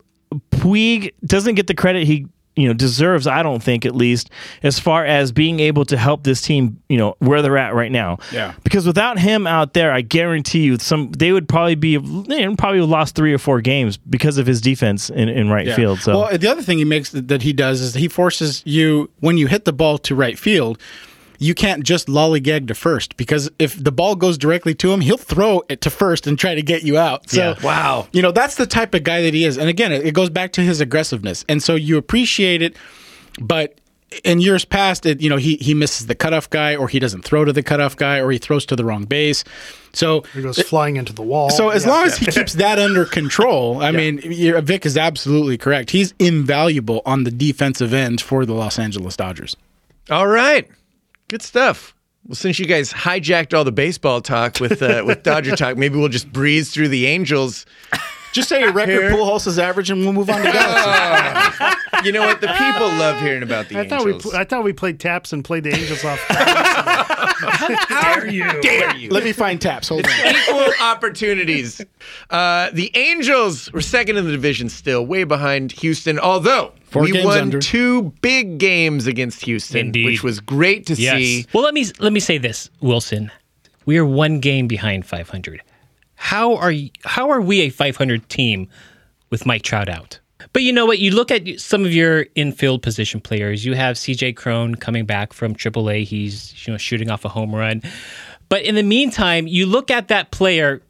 [0.50, 2.26] Puig doesn't get the credit he
[2.56, 4.30] you know deserves I don't think at least
[4.62, 7.92] as far as being able to help this team you know where they're at right
[7.92, 8.54] now Yeah.
[8.64, 12.58] because without him out there I guarantee you some they would probably be they would
[12.58, 15.76] probably lost three or four games because of his defense in, in right Yeah.
[15.76, 19.10] field so well, the other thing he makes that he does is he forces you
[19.20, 20.78] when you hit the ball to right field.
[21.38, 25.16] You can't just lollygag to first because if the ball goes directly to him, he'll
[25.16, 27.28] throw it to first and try to get you out.
[27.30, 27.64] So, Yeah.
[27.64, 28.08] Wow.
[28.12, 29.58] you know that's the type of guy that he is.
[29.58, 32.76] And again, it, it goes back to his aggressiveness, and so you appreciate it.
[33.40, 33.78] But
[34.24, 37.22] in years past, it, you know he he misses the cutoff guy, or he doesn't
[37.22, 39.44] throw to the cutoff guy, or he throws to the wrong base.
[39.92, 41.48] So He goes flying into the wall.
[41.50, 41.90] so as Yeah.
[41.90, 44.20] long as he keeps that under control, I mean,
[44.62, 45.90] Vic is absolutely correct.
[45.90, 49.56] He's invaluable on the defensive end for the Los Angeles Dodgers.
[50.10, 50.68] All right.
[51.28, 51.94] Good stuff.
[52.26, 55.96] Well, since you guys hijacked all the baseball talk with uh, with Dodger talk, maybe
[55.96, 57.66] we'll just breeze through the Angels.
[58.32, 59.38] Just say your record Here.
[59.46, 61.64] is average, and we'll move on to Galaxy.
[62.04, 62.42] You know what?
[62.42, 64.30] The people love hearing about the I thought we Angels.
[64.32, 66.20] pl- I thought we played taps and played the Angels off.
[67.88, 68.60] dare you?
[68.60, 69.08] Dare you?
[69.10, 69.88] Let me find taps.
[69.88, 70.12] Hold on.
[70.36, 71.80] Equal opportunities.
[72.28, 76.18] Uh, the Angels were second in the division, still way behind Houston.
[76.18, 77.58] Although Four we games won under.
[77.60, 80.04] two big games against Houston, Indeed.
[80.06, 81.16] which was great to Yes.
[81.18, 81.46] see.
[81.52, 83.30] Well, let me let me say this, Wilson.
[83.84, 85.62] We are one game behind 500.
[86.16, 88.68] How are y- how are we a 500 team
[89.30, 90.18] with Mike Trout out?
[90.52, 90.98] But you know what?
[90.98, 93.64] You look at some of your infield position players.
[93.64, 94.32] You have C.J.
[94.32, 96.04] Cron coming back from AAA.
[96.04, 97.82] He's you know shooting off a home run.
[98.48, 100.80] But in the meantime, you look at that player.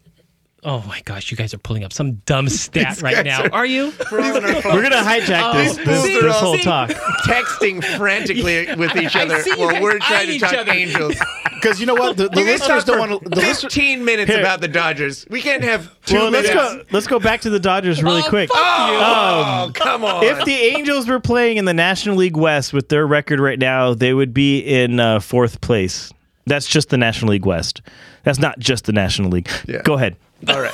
[0.63, 3.43] Oh my gosh, you guys are pulling up some dumb stat right now.
[3.43, 3.93] are- Are you?
[4.11, 6.89] We're gonna hijack this this, See, this whole see, talk.
[7.25, 10.71] Texting frantically with each other see you while we're trying to talk other.
[10.71, 11.15] Angels.
[11.53, 13.29] Because you know what, the, the listeners don't want to.
[13.29, 14.39] The listeners, 15 minutes Here.
[14.39, 15.25] about the Dodgers.
[15.29, 16.73] We can't have two Well, let's minutes.
[16.75, 16.83] go.
[16.91, 18.49] Let's go back to the Dodgers really Oh, quick.
[18.49, 20.23] fuck Oh, come on.
[20.23, 23.93] If the Angels were playing in the National League West with their record right now,
[23.93, 26.11] they would be in uh, fourth place.
[26.45, 27.81] That's just the National League West.
[28.23, 29.49] That's not just the National League.
[29.67, 29.81] Yeah.
[29.83, 30.15] Go ahead.
[30.47, 30.73] All right.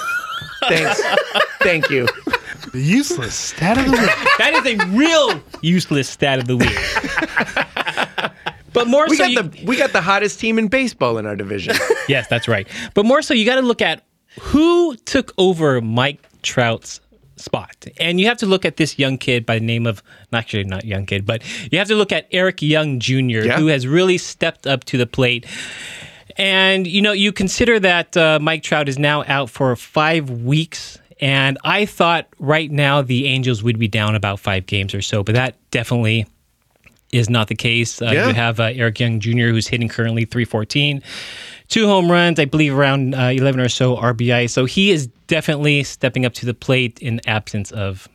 [0.69, 1.01] Thanks.
[1.61, 2.07] Thank you.
[2.71, 4.37] The useless stat of the week.
[4.37, 8.33] That is a real useless stat of the week.
[8.73, 11.25] But more We so, got you, the we got the hottest team in baseball in
[11.27, 11.75] our division.
[12.07, 12.67] yes, that's right.
[12.95, 14.03] But more so, you got to look at
[14.39, 16.99] who took over Mike Trout's
[17.35, 20.01] spot, and you have to look at this young kid by the name of
[20.31, 23.59] not actually not young kid, but you have to look at Eric Young Jr., Yeah.
[23.59, 25.45] who has really stepped up to the plate.
[26.37, 30.99] And you know, you consider that uh, Mike Trout is now out for five weeks.
[31.21, 35.23] And I thought right now the Angels would be down about five games or so,
[35.23, 36.25] but that definitely
[37.11, 38.01] is not the case.
[38.01, 38.27] Uh, Yeah.
[38.27, 41.01] You have uh, Eric Young Jr., who's hitting currently 314,
[41.69, 44.49] two home runs, I believe around uh, 11 or so RBI.
[44.49, 48.09] So he is definitely stepping up to the plate in absence of.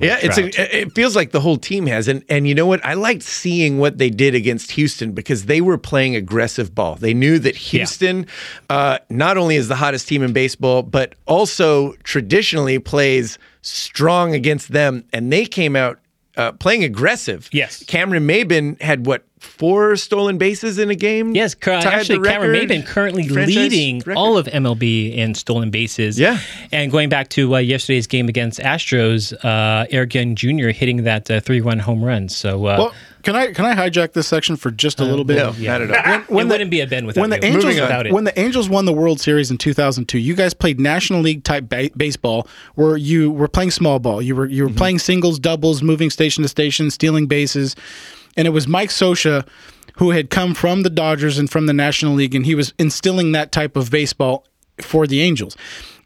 [0.00, 2.84] Yeah, it's a, it feels like the whole team has, and and you know what?
[2.84, 6.96] I liked seeing what they did against Houston because they were playing aggressive ball.
[6.96, 8.26] They knew that Houston
[8.68, 14.72] uh, not only is the hottest team in baseball, but also traditionally plays strong against
[14.72, 15.98] them, and they came out
[16.36, 17.48] uh, playing aggressive.
[17.52, 17.82] Yes.
[17.84, 21.34] Cameron Maybin had what four stolen bases in a game.
[21.34, 24.16] Yes, cur- actually, Cameron Maybin currently franchise leading record.
[24.16, 26.18] all of MLB in stolen bases.
[26.18, 26.38] Yeah.
[26.72, 30.68] And going back to uh, yesterday's game against Astros, uh, Eric Young Jr.
[30.68, 32.28] hitting that uh, three-run home run.
[32.28, 35.24] So, uh, well, can I can I hijack this section for just a uh, little
[35.24, 35.36] bit?
[35.36, 36.20] No, not at all.
[36.34, 37.54] when it the- wouldn't be a Ben without when the you.
[37.54, 38.12] Angels without it.
[38.12, 41.68] when the Angels won the World Series in 2002, you guys played National League type
[41.68, 44.20] ba- baseball where you were playing small ball.
[44.20, 44.78] You were you were mm-hmm.
[44.78, 47.76] playing singles, doubles, moving station to station, stealing bases,
[48.36, 49.46] and it was Mike Scioscia
[49.96, 53.32] who had come from the Dodgers and from the National League, and he was instilling
[53.32, 54.46] that type of baseball
[54.80, 55.56] for the Angels.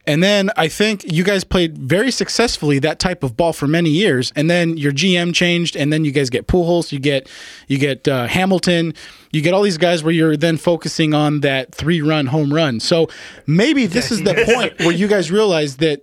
[0.06, 3.88] And then I think you guys played very successfully that type of ball for many
[3.90, 4.32] years.
[4.36, 7.28] And then your GM changed, and then you guys get Pujols, you get
[7.68, 8.92] you get uh, Hamilton,
[9.32, 12.80] you get all these guys where you're then focusing on that three run home run.
[12.80, 13.08] So
[13.46, 16.02] maybe this is the point where you guys realize that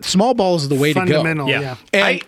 [0.00, 1.06] small ball is the way to go.
[1.06, 1.60] Fundamental, Yeah.
[1.60, 1.76] yeah.
[1.92, 2.24] And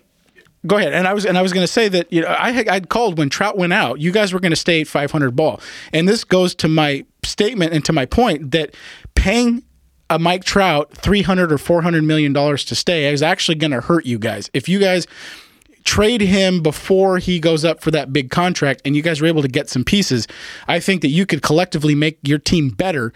[0.66, 0.92] go ahead.
[0.92, 2.88] And I was and I was going to say that you know I had, I'd
[2.88, 4.00] called when Trout went out.
[4.00, 5.60] You guys were going to stay at 500 ball,
[5.92, 8.74] and this goes to my statement and to my point that
[9.14, 9.62] paying
[10.11, 14.07] a Mike Trout 300 or 400 million dollars to stay is actually going to hurt
[14.07, 14.50] you guys.
[14.52, 15.07] If you guys
[15.84, 19.42] trade him before he goes up for that big contract and you guys are able
[19.42, 20.26] to get some pieces,
[20.66, 23.12] I think that you could collectively make your team better.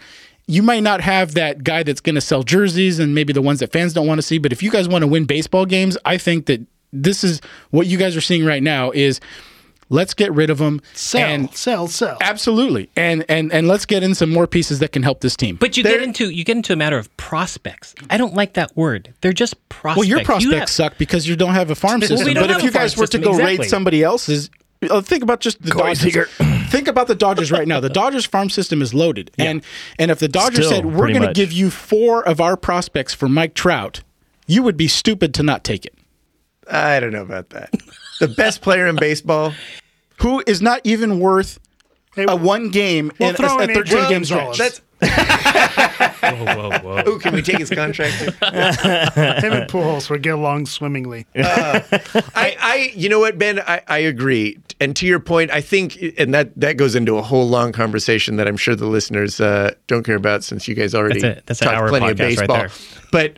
[0.47, 3.59] You might not have that guy that's going to sell jerseys and maybe the ones
[3.59, 5.97] that fans don't want to see, but if you guys want to win baseball games,
[6.05, 9.19] I think that this is what you guys are seeing right now is
[9.89, 12.17] let's get rid of him Sell, and sell, sell.
[12.21, 15.55] absolutely and and and let's get in some more pieces that can help this team.
[15.55, 17.95] But you get into you get into a matter of prospects.
[18.09, 19.13] I don't like that word.
[19.21, 19.97] They're just prospects.
[19.97, 22.33] Well, your You prospects have- suck because you don't have a farm we system.
[22.33, 23.57] don't But if you guys were to go exactly.
[23.57, 24.49] raid somebody else's,
[24.89, 26.29] uh, think about just the Corey Dodgers.
[26.69, 27.79] Think about the Dodgers right now.
[27.79, 29.63] The Dodgers farm system is loaded, and
[29.97, 33.11] and if the Dodgers Still, said we're going to give you four of our prospects
[33.11, 34.01] for Mike Trout,
[34.45, 35.95] you would be stupid to not take it.
[36.69, 37.73] I don't know about that.
[38.19, 39.53] The best player in baseball.
[40.21, 41.59] Who is not even worth
[42.15, 44.55] Hey, a one game we'll in throw a, a in 13 AJ game Gonzalez.
[44.55, 44.81] stretch?
[44.99, 47.03] That's Whoa, whoa, whoa.
[47.05, 48.17] oh, can we take his contract?
[48.19, 48.25] too?
[48.45, 51.25] Him and Pujols would get along swimmingly.
[51.35, 54.57] I, I, you know what, Ben, I, I agree.
[54.81, 58.35] And to your point, I think, and that that goes into a whole long conversation
[58.37, 61.43] that I'm sure the listeners uh, don't care about since you guys already That's a-
[61.45, 62.57] that's an talked plenty of podcast right baseball.
[62.57, 62.69] there.
[63.11, 63.37] But,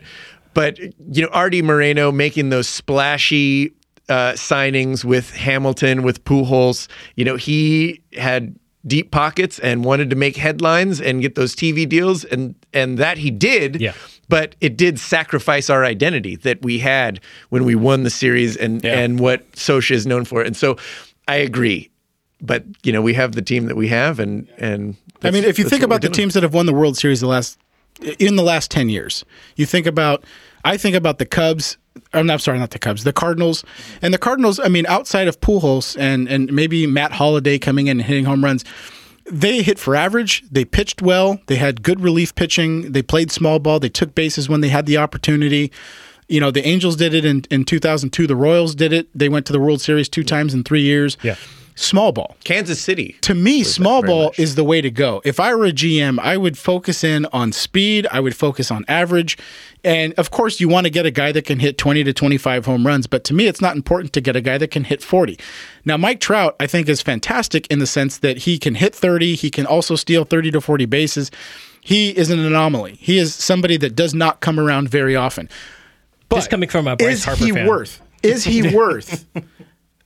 [0.54, 3.72] but you know, Artie Moreno making those splashy
[4.08, 6.88] uh, signings with Hamilton, with Pujols.
[7.16, 8.54] You know, he had
[8.86, 13.18] deep pockets and wanted to make headlines and get those TV deals, and and that
[13.18, 13.92] he did Yeah.
[14.28, 18.84] but it did sacrifice our identity that we had when we won the series and
[18.84, 20.42] and what Scioscia is known for.
[20.42, 20.76] And so
[21.28, 21.90] I agree.
[22.40, 25.60] But you know, we have the team that we have and and I mean, if
[25.60, 27.56] you think about the teams that have won the World Series the last
[28.18, 29.24] in the last ten years,
[29.56, 30.24] you think about.
[30.64, 31.76] I think about the Cubs.
[32.12, 33.04] I'm not sorry, not the Cubs.
[33.04, 33.64] The Cardinals
[34.00, 34.60] and the Cardinals.
[34.60, 38.44] I mean, outside of Pujols and and maybe Matt Holliday coming in and hitting home
[38.44, 38.64] runs,
[39.30, 40.42] they hit for average.
[40.50, 41.40] They pitched well.
[41.46, 42.92] They had good relief pitching.
[42.92, 43.80] They played small ball.
[43.80, 45.72] They took bases when they had the opportunity.
[46.28, 48.26] You know, the Angels did it in, in 2002.
[48.26, 49.08] The Royals did it.
[49.14, 51.16] They went to the World Series two times in three years.
[51.22, 51.36] Yeah.
[51.82, 52.36] Small ball.
[52.44, 53.16] Kansas City.
[53.22, 54.38] To me, small ball much.
[54.38, 55.20] is the way to go.
[55.24, 58.06] If I were a GM, I would focus in on speed.
[58.12, 59.36] I would focus on average.
[59.82, 62.66] And of course, you want to get a guy that can hit 20 to 25
[62.66, 63.06] home runs.
[63.08, 65.38] But to me, it's not important to get a guy that can hit 40.
[65.84, 69.34] Now, Mike Trout, I think, is fantastic in the sense that he can hit 30.
[69.34, 71.30] He can also steal 30 to 40 bases.
[71.80, 72.96] He is an anomaly.
[73.00, 75.48] He is somebody that does not come around very often.
[76.28, 77.66] But This coming from a Bryce is Harper he fan.
[77.66, 78.00] worth?
[78.22, 79.26] Is he worth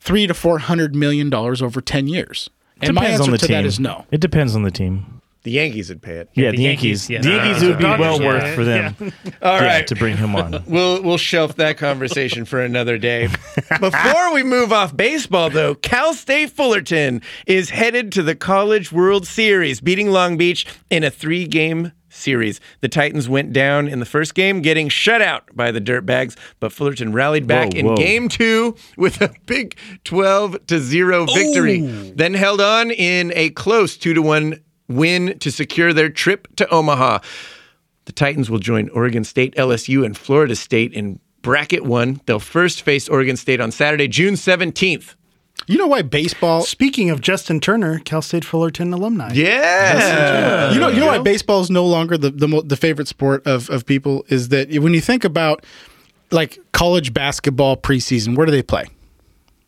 [0.07, 2.49] three to four hundred million dollars over ten years?
[2.81, 3.57] And my answer on the to team.
[3.57, 4.07] that is no.
[4.11, 5.21] It depends on the team.
[5.43, 6.29] The Yankees would pay it.
[6.35, 7.27] Yeah, the the Yankees, Yankees.
[7.29, 7.39] yeah.
[7.39, 8.27] The Yankees would be well yeah.
[8.27, 8.97] worth for them.
[9.43, 9.87] All yeah, right.
[9.87, 10.65] to bring him on.
[10.67, 13.29] We'll we'll shelf that conversation for another day.
[13.81, 19.25] Before we move off baseball, though, Cal State Fullerton is headed to the College World
[19.25, 22.61] Series, beating Long Beach in a three-game series.
[22.81, 26.73] The Titans went down in the first game, getting shut out by the Dirtbags, but
[26.73, 31.81] Fullerton rallied back Whoa, in game two with a big 12 to 0 victory.
[31.81, 36.69] Then held on in a close 2 to 1 win to secure their trip to
[36.69, 37.19] Omaha.
[38.07, 42.21] The Titans will join Oregon State, LSU, and Florida State in bracket one.
[42.27, 45.15] They'll first face Oregon State on Saturday, June 17th.
[45.67, 46.63] You know why baseball?
[46.63, 49.33] Speaking of Justin Turner, Cal State Fullerton alumni.
[49.33, 50.73] Yeah.
[50.73, 53.47] You know, you know why baseball is no longer the the, mo- the favorite sport
[53.47, 55.65] of of people is that when you think about
[56.31, 58.87] like college basketball preseason, where do they play?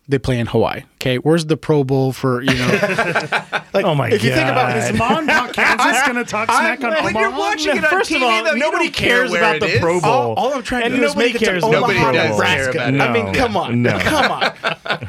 [0.09, 0.81] They play in Hawaii.
[0.95, 2.65] Okay, where's the Pro Bowl for you know?
[3.73, 4.13] like, Oh my God.
[4.15, 4.75] if you think about God.
[4.77, 7.39] this, Is Monmouth, Kansas going to talk smack on when you're Omaha?
[7.39, 9.79] watching it on First TV, of all, though, nobody don't care cares about the is.
[9.79, 10.09] Pro Bowl.
[10.11, 11.99] All, all I'm trying And to do is nobody make it cares to Omaha, Nobody
[11.99, 12.71] does care Nebraska.
[12.71, 13.01] about it.
[13.01, 13.33] I mean, No.
[13.33, 13.99] come on, No.
[13.99, 14.51] come on.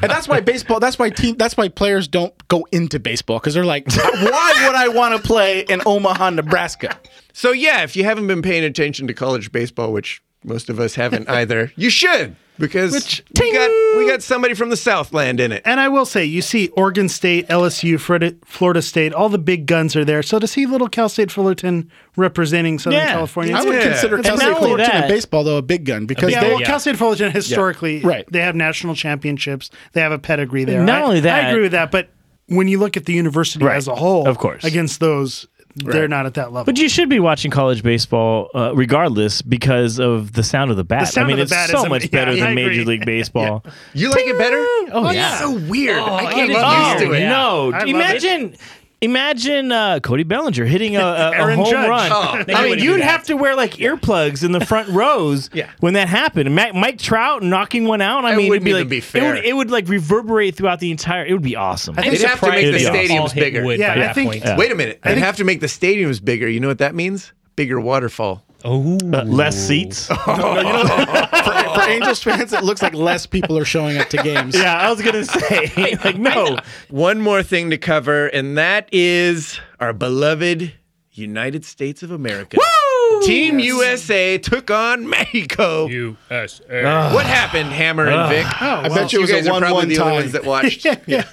[0.01, 0.79] And that's why baseball.
[0.79, 1.35] That's why team.
[1.35, 5.27] That's why players don't go into baseball because they're like, why would I want to
[5.27, 6.95] play in Omaha, Nebraska?
[7.33, 10.93] So, yeah, if you haven't been paying attention to college baseball, which most of us
[10.93, 15.61] haven't either, you should because we got, we got somebody from the Southland in it.
[15.65, 19.65] And I will say, you see Oregon State, LSU, Florida, Florida State, all the big
[19.65, 20.23] guns are there.
[20.23, 23.11] So to see little Cal State Fullerton representing Southern Yeah.
[23.13, 23.89] California, I would Yeah.
[23.89, 26.49] consider And Cal State only Fullerton in baseball though a big gun because yeah, they.
[26.51, 26.67] well, yeah.
[26.67, 28.25] Cal State Fullerton historically, Right.
[28.31, 29.69] they have national championships.
[29.93, 30.83] They have a pedigree there.
[30.83, 31.91] Not I- only that- I agree with that.
[31.91, 32.09] But
[32.47, 33.77] when you look at the university Right.
[33.77, 34.63] as a whole, Of course.
[34.63, 36.65] against those, they're not at that level.
[36.65, 40.83] But you should be watching college baseball uh, regardless because of the sound of the
[40.83, 41.07] bat.
[41.07, 42.55] sound I mean, of the it's bat so is much am- better yeah, than.
[42.55, 43.63] Major League Baseball.
[43.93, 44.57] You like it better?
[44.93, 45.39] Oh, That's yeah.
[45.39, 45.97] so weird.
[45.97, 47.23] I I can't get used to it.
[47.23, 47.27] it.
[47.27, 48.55] No, I love imagine.
[49.03, 51.89] Imagine uh, Cody Bellinger hitting a, a, a home Judge.
[51.89, 52.11] run.
[52.13, 55.71] Oh, I mean, you'd have to wear like earplugs in the front rows Yeah.
[55.79, 56.53] when that happened.
[56.53, 58.25] Ma- Mike Trout knocking one out.
[58.25, 60.79] I It mean, it'd be even like be It would, it would like reverberate throughout
[60.79, 61.25] the entire.
[61.25, 61.95] It would be awesome.
[61.95, 63.73] think They'd have to make the It'd be all stadiums hit bigger.
[63.73, 64.43] Yeah, I think- point.
[64.43, 64.55] Yeah.
[64.55, 64.99] Wait a minute.
[65.03, 66.47] They'd have to make the stadiums bigger.
[66.47, 67.33] You know what that means?
[67.55, 68.45] Bigger waterfall.
[68.63, 70.05] Oh, Uh, less seats.
[70.07, 74.55] for, for Angels fans, it looks like less people are showing up to games.
[74.57, 76.57] yeah, I was gonna say like no.
[76.89, 80.73] One more thing to cover, and that is our beloved
[81.13, 82.57] United States of America.
[82.57, 83.21] Woo!
[83.23, 85.87] Team USA took on Mexico.
[85.87, 87.13] USA.
[87.13, 88.45] What happened, Hammer and Vic?
[88.61, 90.19] Oh, I bet you it you was guys a are probably one-one the only tie.
[90.21, 90.85] ones that watched.
[91.07, 91.25] yeah.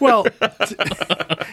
[0.00, 0.76] Well, t-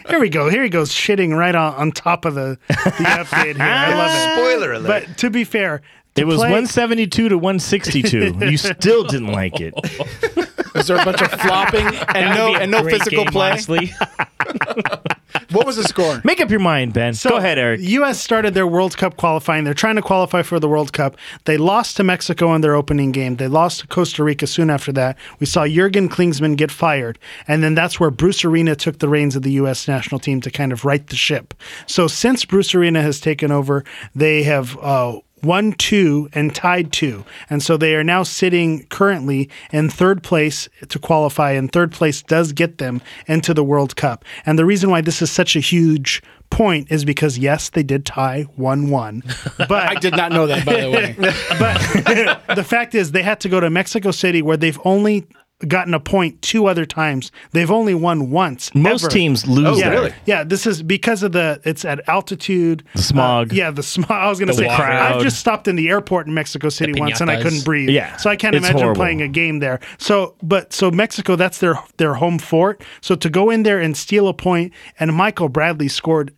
[0.08, 0.48] here we go.
[0.48, 3.62] Here he goes, shitting right on, on top of the, the update here.
[3.64, 4.34] I love it.
[4.40, 5.06] Spoiler alert.
[5.08, 5.82] But to be fair,
[6.14, 8.36] to It was play- 172 to 162.
[8.50, 9.74] you still didn't like it.
[10.74, 13.50] Was there a bunch of flopping and no and no physical game, play?
[13.50, 13.92] honestly.
[15.52, 16.20] What was the score?
[16.24, 17.14] Make up your mind, Ben.
[17.14, 17.80] So, Go ahead, Eric.
[17.82, 18.20] U.S.
[18.20, 19.64] started their World Cup qualifying.
[19.64, 21.16] They're trying to qualify for the World Cup.
[21.44, 23.36] They lost to Mexico in their opening game.
[23.36, 25.18] They lost to Costa Rica soon after that.
[25.40, 27.18] We saw Jurgen Klinsmann get fired.
[27.48, 29.88] And then that's where Bruce Arena took the reins of the U.S.
[29.88, 31.54] national team to kind of right the ship.
[31.86, 34.78] So since Bruce Arena has taken over, they have.
[34.78, 37.24] Uh, won two and tied two.
[37.48, 42.22] And so they are now sitting currently in third place to qualify, and third place
[42.22, 44.24] does get them into the World Cup.
[44.46, 48.04] And the reason why this is such a huge point is because, yes, they did
[48.04, 49.22] tie 1 1.
[49.58, 51.14] But I did not know that, by the way.
[52.48, 55.26] but the fact is, they had to go to Mexico City where they've only
[55.68, 57.30] gotten a point two other times.
[57.52, 58.74] They've only won once.
[58.74, 59.10] Most ever.
[59.12, 60.16] teams lose oh, yeah, there.
[60.26, 60.44] yeah.
[60.44, 63.52] This is because of the it's at altitude, the smog.
[63.52, 64.10] Uh, yeah, the smog.
[64.10, 64.82] I was going to The say, water.
[64.84, 67.90] I've just stopped in the airport in Mexico City once and I couldn't breathe.
[67.90, 68.98] Yeah, so I can't it's imagine horrible.
[69.00, 69.80] playing a game there.
[69.98, 72.82] So, but so Mexico, that's their their home fort.
[73.00, 76.34] So to go in there and steal a point, and Michael Bradley scored.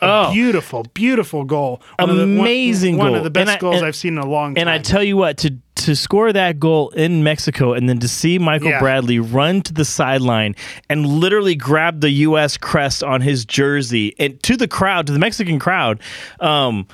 [0.00, 0.32] A Oh.
[0.32, 1.82] beautiful, beautiful goal!
[1.98, 4.18] One of the- one- Amazing one, of the best I- goals and- I've seen in
[4.20, 4.62] a long time.
[4.62, 8.08] And I tell you what, to to score that goal in Mexico and then to
[8.08, 8.78] see Michael Yeah.
[8.80, 10.54] Bradley run to the sideline
[10.88, 12.56] and literally grab the U.S.
[12.56, 16.00] crest on his jersey and to the crowd, to the Mexican crowd.
[16.40, 16.86] Um,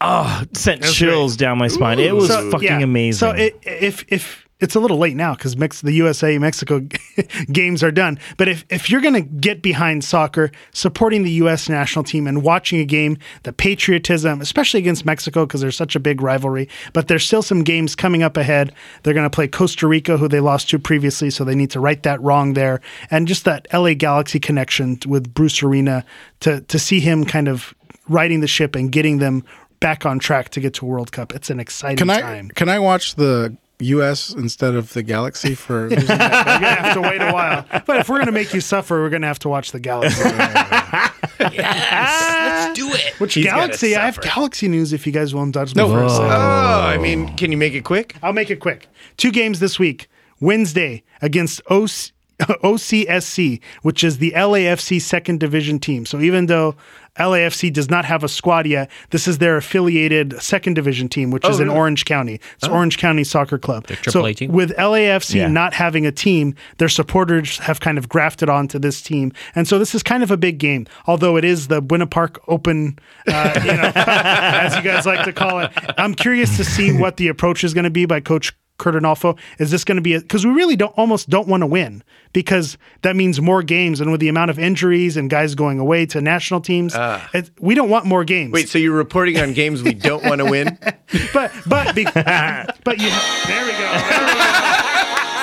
[0.00, 1.98] oh, sent chills down my spine.
[1.98, 2.80] It was fucking yeah.
[2.80, 3.18] amazing.
[3.18, 6.80] So it, if if it's a little late now because Mex- the USA Mexico
[7.52, 11.68] games are done, but if if you're gonna get behind soccer, supporting the U.S.
[11.68, 16.00] national team and watching a game, the patriotism, especially against Mexico because there's such a
[16.00, 18.72] big rivalry, but there's still some games coming up ahead.
[19.02, 22.02] They're gonna play Costa Rica, who they lost to previously, so they need to right
[22.04, 26.04] that wrong there, and just that LA Galaxy connection with Bruce Arena
[26.40, 27.74] to to see him kind of
[28.08, 29.44] riding the ship and getting them
[29.80, 31.34] back on track to get to World Cup.
[31.34, 32.48] It's an exciting Can I time.
[32.50, 34.30] can I watch the U.S.
[34.32, 35.88] instead of the Galaxy for?
[35.88, 36.46] losing that?
[36.46, 37.66] You're gonna have to wait a while.
[37.86, 40.22] But if we're gonna make you suffer, we're gonna have to watch the Galaxy.
[41.40, 43.14] Let's do it.
[43.20, 43.96] Which He's Galaxy?
[43.96, 44.20] I have.
[44.20, 44.92] Galaxy news.
[44.92, 45.88] If you guys will indulge me No.
[45.88, 46.26] for a second.
[46.30, 48.14] Oh, I mean, can you make it quick?
[48.22, 48.86] I'll make it quick.
[49.16, 50.08] Two games this week.
[50.40, 56.04] Wednesday against OC, OCSC, which is the LAFC second division team.
[56.06, 56.74] So even though
[57.18, 61.46] LAFC does not have a squad yet, this is their affiliated second division team, which
[61.46, 61.78] is in really?
[61.78, 62.40] Orange County.
[62.56, 63.86] It's Orange County Soccer Club.
[64.08, 64.50] so team?
[64.50, 65.48] with LAFC Yeah.
[65.48, 69.78] not having a team, their supporters have kind of grafted onto this team, and so
[69.78, 70.86] this is kind of a big game.
[71.06, 72.98] Although it is the Buena Park Open,
[73.28, 75.70] uh, you know, as you guys like to call it.
[75.98, 79.38] I'm curious to see what the approach is going to be by Coach Kurt Arnolfo.
[79.60, 82.02] Is this going to be because we really don't almost don't want to win
[82.32, 86.04] because that means more games, and with the amount of injuries and guys going away
[86.06, 87.30] to national teams, ah.
[87.32, 88.52] it, we don't want more games.
[88.52, 90.76] Wait, so you're reporting on games we don't want to win?
[91.32, 93.10] but but be, but you
[93.46, 93.92] there we go.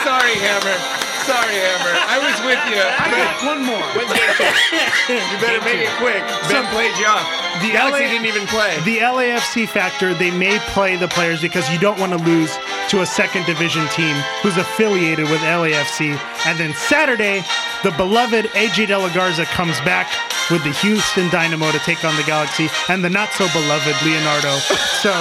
[0.03, 1.08] Sorry, Hammer.
[1.29, 1.93] Sorry, Hammer.
[2.09, 2.81] I was with you.
[2.81, 3.85] I got one more.
[3.93, 5.13] When's game two?
[5.13, 6.25] You better make it quick.
[6.49, 7.21] Ben played you off.
[7.61, 8.73] The Galaxy LA didn't even play.
[8.81, 12.57] The LAFC factor, they may play the players because you don't want to lose
[12.89, 16.17] to a second division team who's affiliated with LAFC.
[16.49, 17.45] And then Saturday,
[17.83, 20.09] the beloved AJ DeLaGarza comes back
[20.49, 24.57] with the Houston Dynamo to take on the Galaxy and the not so beloved Leonardo.
[25.05, 25.13] So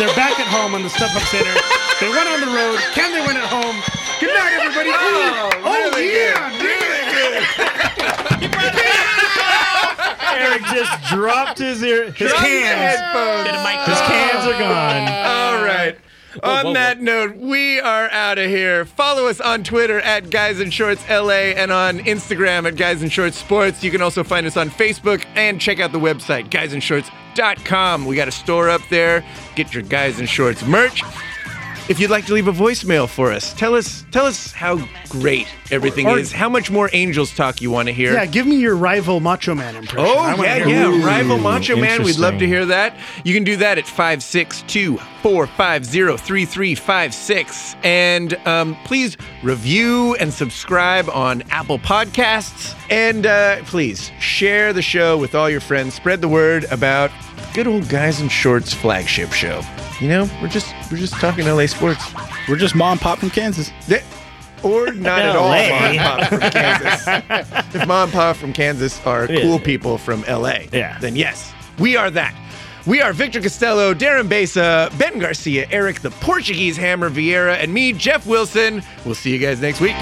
[0.00, 1.52] they're back at home on the StubHub Center.
[2.00, 2.80] They went on the road.
[2.96, 3.76] Can they win at home?
[4.20, 4.90] Good night, everybody.
[4.92, 6.60] Oh, really yeah, good.
[6.60, 8.50] Oh, really good.
[10.40, 12.12] Eric just dropped his ear.
[12.12, 12.98] His Drop the cans.
[13.00, 13.88] headphones.
[13.88, 15.08] His cans are gone.
[15.08, 15.96] All right.
[16.44, 18.84] On that note, we are out of here.
[18.84, 23.08] Follow us on Twitter at Guys in Shorts LA and on Instagram at Guys in
[23.08, 23.82] Shorts Sports.
[23.82, 28.04] You can also find us on Facebook and check out the website guysinshorts.com.
[28.04, 29.24] We got a store up there.
[29.56, 31.02] Get your Guys in Shorts merch.
[31.90, 34.78] If you'd like to leave a voicemail for us, tell us tell us how
[35.08, 36.30] great everything Or- is.
[36.30, 38.12] How much more Angels talk you want to hear?
[38.12, 40.06] Yeah, give me your rival Macho Man impression.
[40.08, 40.88] Oh, yeah, yeah.
[40.88, 41.04] it.
[41.04, 42.04] Rival Macho Man.
[42.04, 42.96] We'd love to hear that.
[43.24, 47.74] You can do that at 562 450 3356.
[47.82, 52.76] And um, please review and subscribe on Apple Podcasts.
[52.88, 55.94] And uh, please share the show with all your friends.
[55.94, 57.10] Spread the word about
[57.54, 59.62] good old Guys in Shorts flagship show.
[60.00, 62.02] You know, we're just we're just talking LA sports.
[62.48, 63.70] We're just mom pop from Kansas.
[63.86, 64.02] Th-
[64.62, 67.74] Or not at all mom and pop from Kansas.
[67.74, 70.98] if mom and pop from Kansas are cool people from LA, Yeah.
[71.00, 72.34] then yes, we are that.
[72.86, 77.92] We are Victor Costello, Darren Besa, Ben Garcia, Eric the Portuguese Hammer Vieira, and me,
[77.92, 78.82] Jeff Wilson.
[79.04, 79.96] We'll see you guys next week.